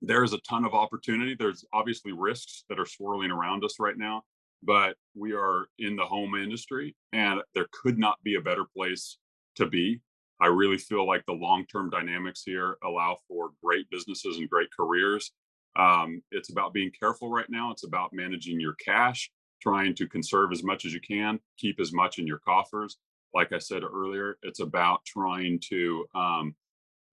there's 0.01 0.33
a 0.33 0.39
ton 0.39 0.65
of 0.65 0.73
opportunity. 0.73 1.35
There's 1.35 1.65
obviously 1.73 2.11
risks 2.11 2.63
that 2.69 2.79
are 2.79 2.85
swirling 2.85 3.31
around 3.31 3.63
us 3.63 3.79
right 3.79 3.97
now, 3.97 4.23
but 4.63 4.95
we 5.15 5.33
are 5.33 5.67
in 5.79 5.95
the 5.95 6.05
home 6.05 6.35
industry 6.35 6.95
and 7.13 7.41
there 7.53 7.67
could 7.71 7.97
not 7.97 8.17
be 8.23 8.35
a 8.35 8.41
better 8.41 8.65
place 8.75 9.17
to 9.55 9.65
be. 9.65 10.01
I 10.39 10.47
really 10.47 10.77
feel 10.77 11.05
like 11.05 11.25
the 11.25 11.33
long 11.33 11.65
term 11.65 11.89
dynamics 11.89 12.43
here 12.45 12.77
allow 12.83 13.17
for 13.27 13.51
great 13.63 13.89
businesses 13.89 14.37
and 14.37 14.49
great 14.49 14.69
careers. 14.75 15.31
Um, 15.75 16.21
it's 16.31 16.51
about 16.51 16.73
being 16.73 16.91
careful 16.99 17.29
right 17.29 17.49
now. 17.49 17.71
It's 17.71 17.85
about 17.85 18.11
managing 18.13 18.59
your 18.59 18.73
cash, 18.75 19.31
trying 19.61 19.95
to 19.95 20.07
conserve 20.07 20.51
as 20.51 20.63
much 20.63 20.85
as 20.85 20.93
you 20.93 20.99
can, 20.99 21.39
keep 21.57 21.79
as 21.79 21.93
much 21.93 22.17
in 22.19 22.27
your 22.27 22.39
coffers, 22.39 22.97
like 23.33 23.53
I 23.53 23.59
said 23.59 23.83
earlier, 23.83 24.37
it's 24.43 24.59
about 24.59 25.05
trying 25.05 25.59
to 25.69 26.05
um, 26.15 26.55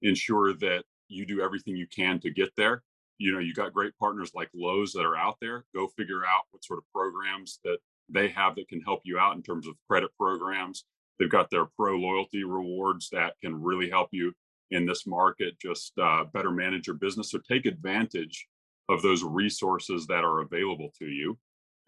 ensure 0.02 0.54
that 0.54 0.84
you 1.08 1.26
do 1.26 1.40
everything 1.40 1.76
you 1.76 1.86
can 1.86 2.18
to 2.20 2.30
get 2.30 2.50
there. 2.56 2.82
You 3.18 3.32
know, 3.32 3.38
you 3.38 3.52
got 3.52 3.72
great 3.72 3.96
partners 3.98 4.32
like 4.34 4.48
Lowe's 4.54 4.92
that 4.92 5.04
are 5.04 5.16
out 5.16 5.36
there. 5.40 5.64
Go 5.74 5.88
figure 5.88 6.24
out 6.24 6.44
what 6.50 6.64
sort 6.64 6.78
of 6.78 6.84
programs 6.94 7.60
that 7.64 7.78
they 8.08 8.28
have 8.28 8.54
that 8.56 8.68
can 8.68 8.80
help 8.80 9.00
you 9.04 9.18
out 9.18 9.36
in 9.36 9.42
terms 9.42 9.66
of 9.66 9.74
credit 9.88 10.10
programs. 10.18 10.84
They've 11.18 11.30
got 11.30 11.50
their 11.50 11.66
pro 11.76 11.96
loyalty 11.96 12.44
rewards 12.44 13.08
that 13.10 13.34
can 13.42 13.60
really 13.60 13.90
help 13.90 14.08
you 14.12 14.32
in 14.70 14.86
this 14.86 15.06
market 15.06 15.58
just 15.60 15.92
uh, 15.98 16.24
better 16.32 16.50
manage 16.50 16.86
your 16.86 16.96
business. 16.96 17.30
So 17.30 17.38
take 17.38 17.66
advantage 17.66 18.46
of 18.88 19.02
those 19.02 19.22
resources 19.22 20.06
that 20.06 20.24
are 20.24 20.40
available 20.40 20.90
to 20.98 21.06
you 21.06 21.38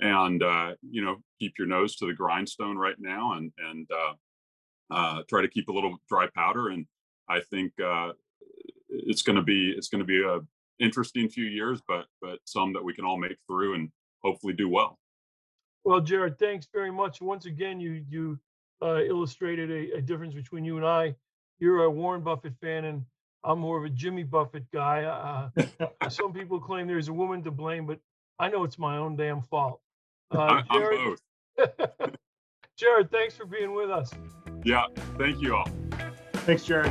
and 0.00 0.42
uh, 0.42 0.72
you 0.82 1.04
know 1.04 1.16
keep 1.38 1.54
your 1.58 1.68
nose 1.68 1.96
to 1.96 2.06
the 2.06 2.12
grindstone 2.12 2.76
right 2.76 2.96
now 2.98 3.34
and 3.34 3.52
and 3.70 3.88
uh, 3.90 4.94
uh, 4.94 5.22
try 5.28 5.42
to 5.42 5.48
keep 5.48 5.68
a 5.68 5.72
little 5.72 5.96
dry 6.08 6.26
powder 6.34 6.68
and 6.68 6.86
i 7.28 7.40
think 7.50 7.72
uh, 7.80 8.10
it's 8.88 9.22
going 9.22 9.36
to 9.36 9.42
be 9.42 9.72
it's 9.76 9.88
going 9.88 10.00
to 10.00 10.06
be 10.06 10.22
a 10.22 10.40
interesting 10.80 11.28
few 11.28 11.44
years 11.44 11.80
but 11.86 12.06
but 12.20 12.38
some 12.44 12.72
that 12.72 12.82
we 12.82 12.92
can 12.94 13.04
all 13.04 13.18
make 13.18 13.36
through 13.46 13.74
and 13.74 13.90
hopefully 14.22 14.52
do 14.54 14.68
well 14.68 14.98
Well, 15.84 16.00
Jared, 16.00 16.38
thanks 16.38 16.66
very 16.72 16.90
much. 16.90 17.22
Once 17.22 17.46
again, 17.46 17.80
you 17.80 18.04
you 18.08 18.38
uh, 18.82 19.02
illustrated 19.02 19.70
a, 19.70 19.98
a 19.98 20.00
difference 20.02 20.34
between 20.34 20.64
you 20.64 20.76
and 20.76 20.86
I. 20.86 21.14
You're 21.58 21.84
a 21.84 21.90
Warren 21.90 22.22
Buffett 22.22 22.54
fan, 22.60 22.84
and 22.84 23.04
I'm 23.44 23.58
more 23.58 23.78
of 23.78 23.84
a 23.84 23.88
Jimmy 23.90 24.22
Buffett 24.24 24.64
guy. 24.72 25.04
Uh, 25.04 26.08
some 26.10 26.32
people 26.32 26.60
claim 26.60 26.86
there's 26.86 27.08
a 27.08 27.12
woman 27.12 27.42
to 27.44 27.50
blame, 27.50 27.86
but 27.86 27.98
I 28.38 28.48
know 28.48 28.64
it's 28.64 28.78
my 28.78 28.96
own 28.98 29.16
damn 29.16 29.42
fault. 29.42 29.80
Uh, 30.34 30.38
I, 30.38 30.62
i'm 30.70 30.80
Jared, 30.80 31.18
both 31.56 32.10
Jared, 32.76 33.10
thanks 33.10 33.34
for 33.36 33.46
being 33.46 33.74
with 33.74 33.90
us. 33.90 34.10
yeah 34.64 34.84
thank 35.18 35.40
you 35.42 35.54
all 35.56 35.68
Thanks, 36.46 36.64
Jared. 36.64 36.90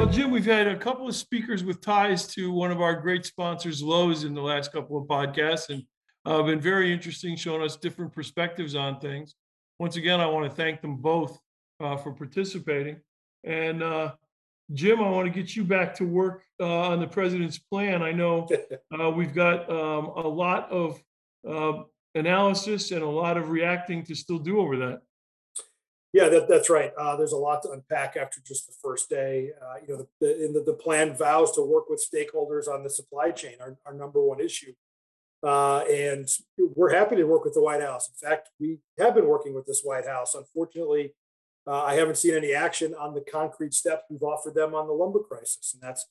Well, 0.00 0.08
Jim, 0.08 0.30
we've 0.30 0.46
had 0.46 0.66
a 0.66 0.78
couple 0.78 1.06
of 1.06 1.14
speakers 1.14 1.62
with 1.62 1.82
ties 1.82 2.26
to 2.28 2.50
one 2.50 2.70
of 2.70 2.80
our 2.80 2.94
great 2.94 3.26
sponsors, 3.26 3.82
Lowe's, 3.82 4.24
in 4.24 4.32
the 4.32 4.40
last 4.40 4.72
couple 4.72 4.96
of 4.96 5.06
podcasts, 5.06 5.68
and 5.68 5.84
uh, 6.24 6.42
been 6.42 6.58
very 6.58 6.90
interesting, 6.90 7.36
showing 7.36 7.60
us 7.60 7.76
different 7.76 8.10
perspectives 8.10 8.74
on 8.74 8.98
things. 8.98 9.34
Once 9.78 9.96
again, 9.96 10.18
I 10.18 10.24
want 10.24 10.48
to 10.48 10.56
thank 10.56 10.80
them 10.80 10.96
both 10.96 11.38
uh, 11.80 11.98
for 11.98 12.12
participating. 12.12 12.96
And 13.44 13.82
uh, 13.82 14.12
Jim, 14.72 15.02
I 15.02 15.10
want 15.10 15.30
to 15.30 15.38
get 15.38 15.54
you 15.54 15.64
back 15.64 15.94
to 15.96 16.04
work 16.04 16.44
uh, 16.58 16.88
on 16.88 16.98
the 16.98 17.06
president's 17.06 17.58
plan. 17.58 18.02
I 18.02 18.12
know 18.12 18.48
uh, 18.98 19.10
we've 19.10 19.34
got 19.34 19.68
um, 19.68 20.06
a 20.16 20.26
lot 20.26 20.70
of 20.72 20.98
uh, 21.46 21.82
analysis 22.14 22.90
and 22.90 23.02
a 23.02 23.06
lot 23.06 23.36
of 23.36 23.50
reacting 23.50 24.02
to 24.04 24.14
still 24.14 24.38
do 24.38 24.60
over 24.60 24.78
that. 24.78 25.02
Yeah, 26.12 26.28
that, 26.28 26.48
that's 26.48 26.68
right. 26.68 26.92
Uh, 26.98 27.16
there's 27.16 27.32
a 27.32 27.36
lot 27.36 27.62
to 27.62 27.70
unpack 27.70 28.16
after 28.16 28.40
just 28.44 28.66
the 28.66 28.74
first 28.82 29.08
day. 29.08 29.50
Uh, 29.62 29.74
you 29.80 29.88
know, 29.88 29.96
the, 29.96 30.26
the, 30.26 30.44
in 30.44 30.52
the, 30.52 30.62
the 30.62 30.72
plan 30.72 31.14
vows 31.14 31.52
to 31.52 31.62
work 31.62 31.88
with 31.88 32.04
stakeholders 32.04 32.66
on 32.66 32.82
the 32.82 32.90
supply 32.90 33.30
chain, 33.30 33.54
our, 33.60 33.76
our 33.86 33.94
number 33.94 34.20
one 34.20 34.40
issue. 34.40 34.72
Uh, 35.42 35.78
and 35.90 36.28
we're 36.58 36.92
happy 36.92 37.16
to 37.16 37.24
work 37.24 37.44
with 37.44 37.54
the 37.54 37.62
White 37.62 37.80
House. 37.80 38.08
In 38.08 38.28
fact, 38.28 38.50
we 38.58 38.78
have 38.98 39.14
been 39.14 39.26
working 39.26 39.54
with 39.54 39.66
this 39.66 39.82
White 39.82 40.06
House. 40.06 40.34
Unfortunately, 40.34 41.14
uh, 41.66 41.82
I 41.84 41.94
haven't 41.94 42.18
seen 42.18 42.34
any 42.34 42.52
action 42.52 42.94
on 42.94 43.14
the 43.14 43.20
concrete 43.20 43.72
steps 43.72 44.02
we've 44.10 44.22
offered 44.22 44.54
them 44.54 44.74
on 44.74 44.86
the 44.86 44.92
lumber 44.92 45.20
crisis, 45.20 45.72
and 45.72 45.82
that's 45.82 46.06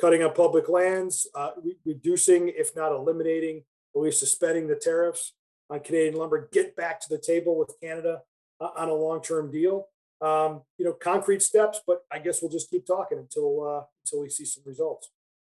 cutting 0.00 0.22
on 0.22 0.34
public 0.34 0.68
lands, 0.68 1.26
uh, 1.34 1.50
re- 1.62 1.76
reducing, 1.84 2.48
if 2.48 2.76
not 2.76 2.92
eliminating, 2.92 3.64
at 3.96 4.02
least 4.02 4.20
suspending 4.20 4.68
the 4.68 4.76
tariffs 4.76 5.34
on 5.68 5.80
Canadian 5.80 6.14
lumber. 6.14 6.48
Get 6.52 6.76
back 6.76 7.00
to 7.00 7.08
the 7.08 7.18
table 7.18 7.58
with 7.58 7.74
Canada 7.82 8.22
uh, 8.60 8.70
on 8.76 8.88
a 8.88 8.94
long-term 8.94 9.50
deal. 9.50 9.88
Um, 10.20 10.62
you 10.76 10.84
know, 10.84 10.92
concrete 10.92 11.42
steps, 11.42 11.80
but 11.86 12.02
I 12.12 12.18
guess 12.18 12.42
we'll 12.42 12.50
just 12.50 12.70
keep 12.70 12.86
talking 12.86 13.18
until 13.18 13.66
uh, 13.66 13.84
until 14.04 14.20
we 14.20 14.28
see 14.28 14.44
some 14.44 14.62
results. 14.66 15.08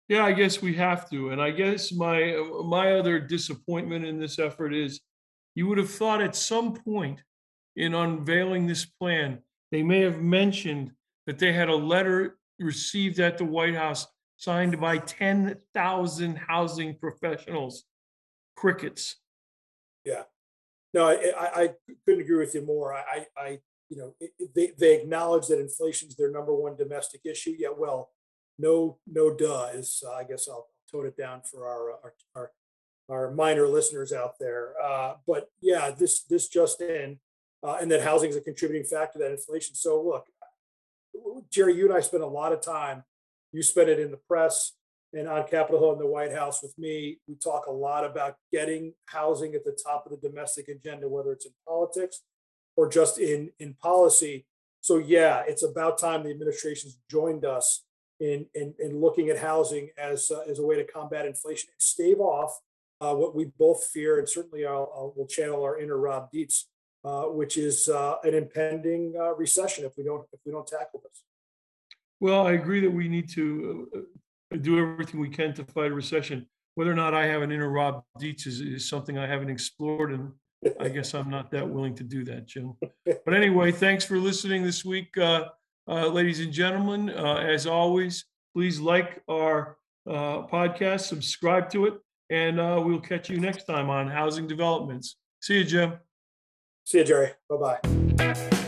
Yeah, 0.08 0.24
I 0.24 0.34
guess 0.34 0.62
we 0.62 0.76
have 0.76 1.10
to. 1.10 1.30
And 1.30 1.42
I 1.42 1.52
guess 1.52 1.92
my 1.92 2.36
my 2.64 2.94
other 2.94 3.20
disappointment 3.20 4.06
in 4.06 4.20
this 4.20 4.38
effort 4.38 4.74
is 4.74 5.02
you 5.56 5.68
would 5.68 5.80
have 5.80 5.90
thought 5.90 6.22
at 6.22 6.36
some 6.36 6.74
point 6.74 7.24
in 7.76 7.94
unveiling 7.94 8.68
this 8.68 8.86
plan, 8.86 9.40
they 9.72 9.84
may 9.84 10.02
have 10.02 10.22
mentioned 10.22 10.92
that 11.26 11.40
they 11.40 11.54
had 11.54 11.70
a 11.70 11.76
letter 11.76 12.38
received 12.60 13.20
at 13.20 13.38
the 13.38 13.46
White 13.46 13.76
House 13.76 14.08
signed 14.38 14.80
by 14.80 14.98
10,000 14.98 16.36
housing 16.36 16.96
professionals. 16.96 17.84
Crickets. 18.56 19.18
No, 20.94 21.08
I, 21.08 21.32
I, 21.38 21.70
couldn't 22.06 22.22
agree 22.22 22.38
with 22.38 22.54
you 22.54 22.62
more. 22.62 22.94
I, 22.94 23.26
I, 23.38 23.60
you 23.90 23.98
know, 23.98 24.14
they, 24.56 24.74
they 24.78 25.00
acknowledge 25.00 25.48
that 25.48 25.60
inflation 25.60 26.10
is 26.10 26.16
their 26.16 26.32
number 26.32 26.54
one 26.54 26.76
domestic 26.76 27.22
issue. 27.26 27.56
Yeah, 27.58 27.70
well, 27.78 28.10
no, 28.60 28.98
no, 29.08 29.34
duh 29.34 29.70
is, 29.74 30.04
uh, 30.06 30.14
I 30.14 30.24
guess 30.24 30.48
I'll 30.50 30.68
tone 30.92 31.06
it 31.06 31.18
down 31.18 31.42
for 31.42 31.66
our, 31.66 31.92
our, 32.04 32.14
our, 32.36 32.52
our 33.10 33.32
minor 33.32 33.68
listeners 33.68 34.12
out 34.12 34.38
there. 34.40 34.74
Uh, 34.84 35.16
but 35.26 35.50
yeah, 35.62 35.92
this, 35.92 36.24
this 36.24 36.50
just 36.50 36.82
in, 36.82 37.20
uh, 37.64 37.78
and 37.80 37.90
that 37.92 38.02
housing 38.02 38.30
is 38.30 38.36
a 38.36 38.42
contributing 38.42 38.86
factor 38.86 39.20
to 39.20 39.24
that 39.26 39.32
inflation. 39.32 39.76
So 39.76 40.02
look, 40.02 40.28
Jerry, 41.50 41.76
you 41.76 41.86
and 41.86 41.94
I 41.94 42.02
spent 42.02 42.24
a 42.24 42.28
lot 42.28 42.54
of 42.54 42.62
time. 42.62 43.04
You 43.52 43.64
spent 43.64 43.90
it 43.90 44.00
in 44.00 44.12
the 44.12 44.18
press 44.18 44.74
and 45.14 45.28
on 45.28 45.48
Capitol 45.48 45.80
Hill 45.80 45.94
in 45.94 46.00
the 46.00 46.08
White 46.08 46.34
House 46.34 46.62
with 46.62 46.78
me. 46.78 47.18
We 47.28 47.36
talk 47.36 47.66
a 47.68 47.72
lot 47.72 48.06
about 48.06 48.36
getting 48.52 48.94
housing 49.06 49.54
at 49.56 49.64
the 49.64 49.78
top 49.84 50.06
of 50.06 50.12
the 50.12 50.30
domestic 50.30 50.68
agenda, 50.68 51.08
whether 51.08 51.32
it's 51.32 51.46
in 51.46 51.54
politics 51.68 52.22
or 52.76 52.90
just 52.90 53.20
in 53.20 53.52
in 53.60 53.74
policy. 53.76 54.46
So 54.82 54.98
yeah, 54.98 55.44
it's 55.48 55.64
about 55.64 55.98
time 55.98 56.24
the 56.24 56.32
administration's 56.32 56.98
joined 57.10 57.46
us 57.46 57.84
in 58.20 58.46
in, 58.56 58.74
in 58.80 59.02
looking 59.02 59.30
at 59.30 59.38
housing 59.38 59.90
as 59.98 60.32
uh, 60.32 60.42
as 60.50 60.60
a 60.60 60.66
way 60.66 60.76
to 60.76 60.84
combat 60.84 61.26
inflation 61.26 61.70
and 61.72 61.82
stave 61.82 62.20
off 62.20 62.60
uh, 63.02 63.16
what 63.16 63.36
we 63.36 63.46
both 63.58 63.84
fear, 63.86 64.20
and 64.20 64.30
certainly 64.30 64.66
I'll, 64.66 64.92
I'll 64.96 65.14
will 65.16 65.28
channel 65.28 65.64
our 65.64 65.80
inner 65.80 65.98
Rob 65.98 66.30
Dietz, 66.32 66.68
uh, 67.04 67.24
which 67.24 67.58
is 67.58 67.90
uh, 67.90 68.18
an 68.24 68.36
impending 68.36 69.16
uh, 69.20 69.34
recession 69.36 69.86
if 69.86 69.98
we 69.98 70.04
don't 70.04 70.26
if 70.32 70.40
we 70.46 70.52
don't 70.52 70.68
tackle 70.68 71.02
this. 71.04 71.24
Well, 72.20 72.46
I 72.46 72.52
agree 72.52 72.80
that 72.82 72.92
we 72.92 73.08
need 73.08 73.28
to 73.32 73.90
uh, 73.96 74.00
do 74.58 74.80
everything 74.80 75.20
we 75.20 75.30
can 75.30 75.54
to 75.56 75.64
fight 75.66 75.92
a 75.92 75.94
recession. 75.94 76.46
Whether 76.76 76.92
or 76.92 76.96
not 76.96 77.14
I 77.14 77.26
have 77.28 77.42
an 77.42 77.52
inner 77.52 77.70
Rob 77.70 78.04
Dietz 78.20 78.48
is, 78.48 78.62
is 78.62 78.88
something 78.88 79.18
I 79.18 79.28
haven't 79.28 79.50
explored, 79.50 80.14
and 80.14 80.32
I 80.80 80.90
guess 80.90 81.14
I'm 81.14 81.30
not 81.30 81.52
that 81.52 81.68
willing 81.68 81.96
to 81.96 82.04
do 82.04 82.24
that, 82.26 82.48
Jim. 82.48 82.74
But 83.06 83.34
anyway, 83.34 83.72
thanks 83.72 84.06
for 84.06 84.18
listening 84.18 84.64
this 84.64 84.86
week, 84.86 85.18
uh, 85.18 85.46
uh, 85.88 86.08
ladies 86.08 86.40
and 86.40 86.52
gentlemen. 86.52 87.10
Uh, 87.10 87.36
as 87.36 87.68
always, 87.68 88.26
please 88.54 88.80
like 88.80 89.22
our 89.28 89.78
uh, 90.10 90.48
podcast, 90.48 91.02
subscribe 91.02 91.70
to 91.72 91.88
it, 91.88 91.96
and 92.30 92.60
uh, 92.60 92.82
we'll 92.84 93.02
catch 93.02 93.30
you 93.30 93.40
next 93.40 93.66
time 93.66 93.90
on 93.90 94.08
Housing 94.08 94.48
Developments. 94.48 95.18
See 95.42 95.58
you, 95.58 95.64
Jim. 95.64 95.94
See 96.86 97.00
you, 97.00 97.04
Jerry. 97.04 97.32
Bye 97.50 97.80
bye. 98.18 98.61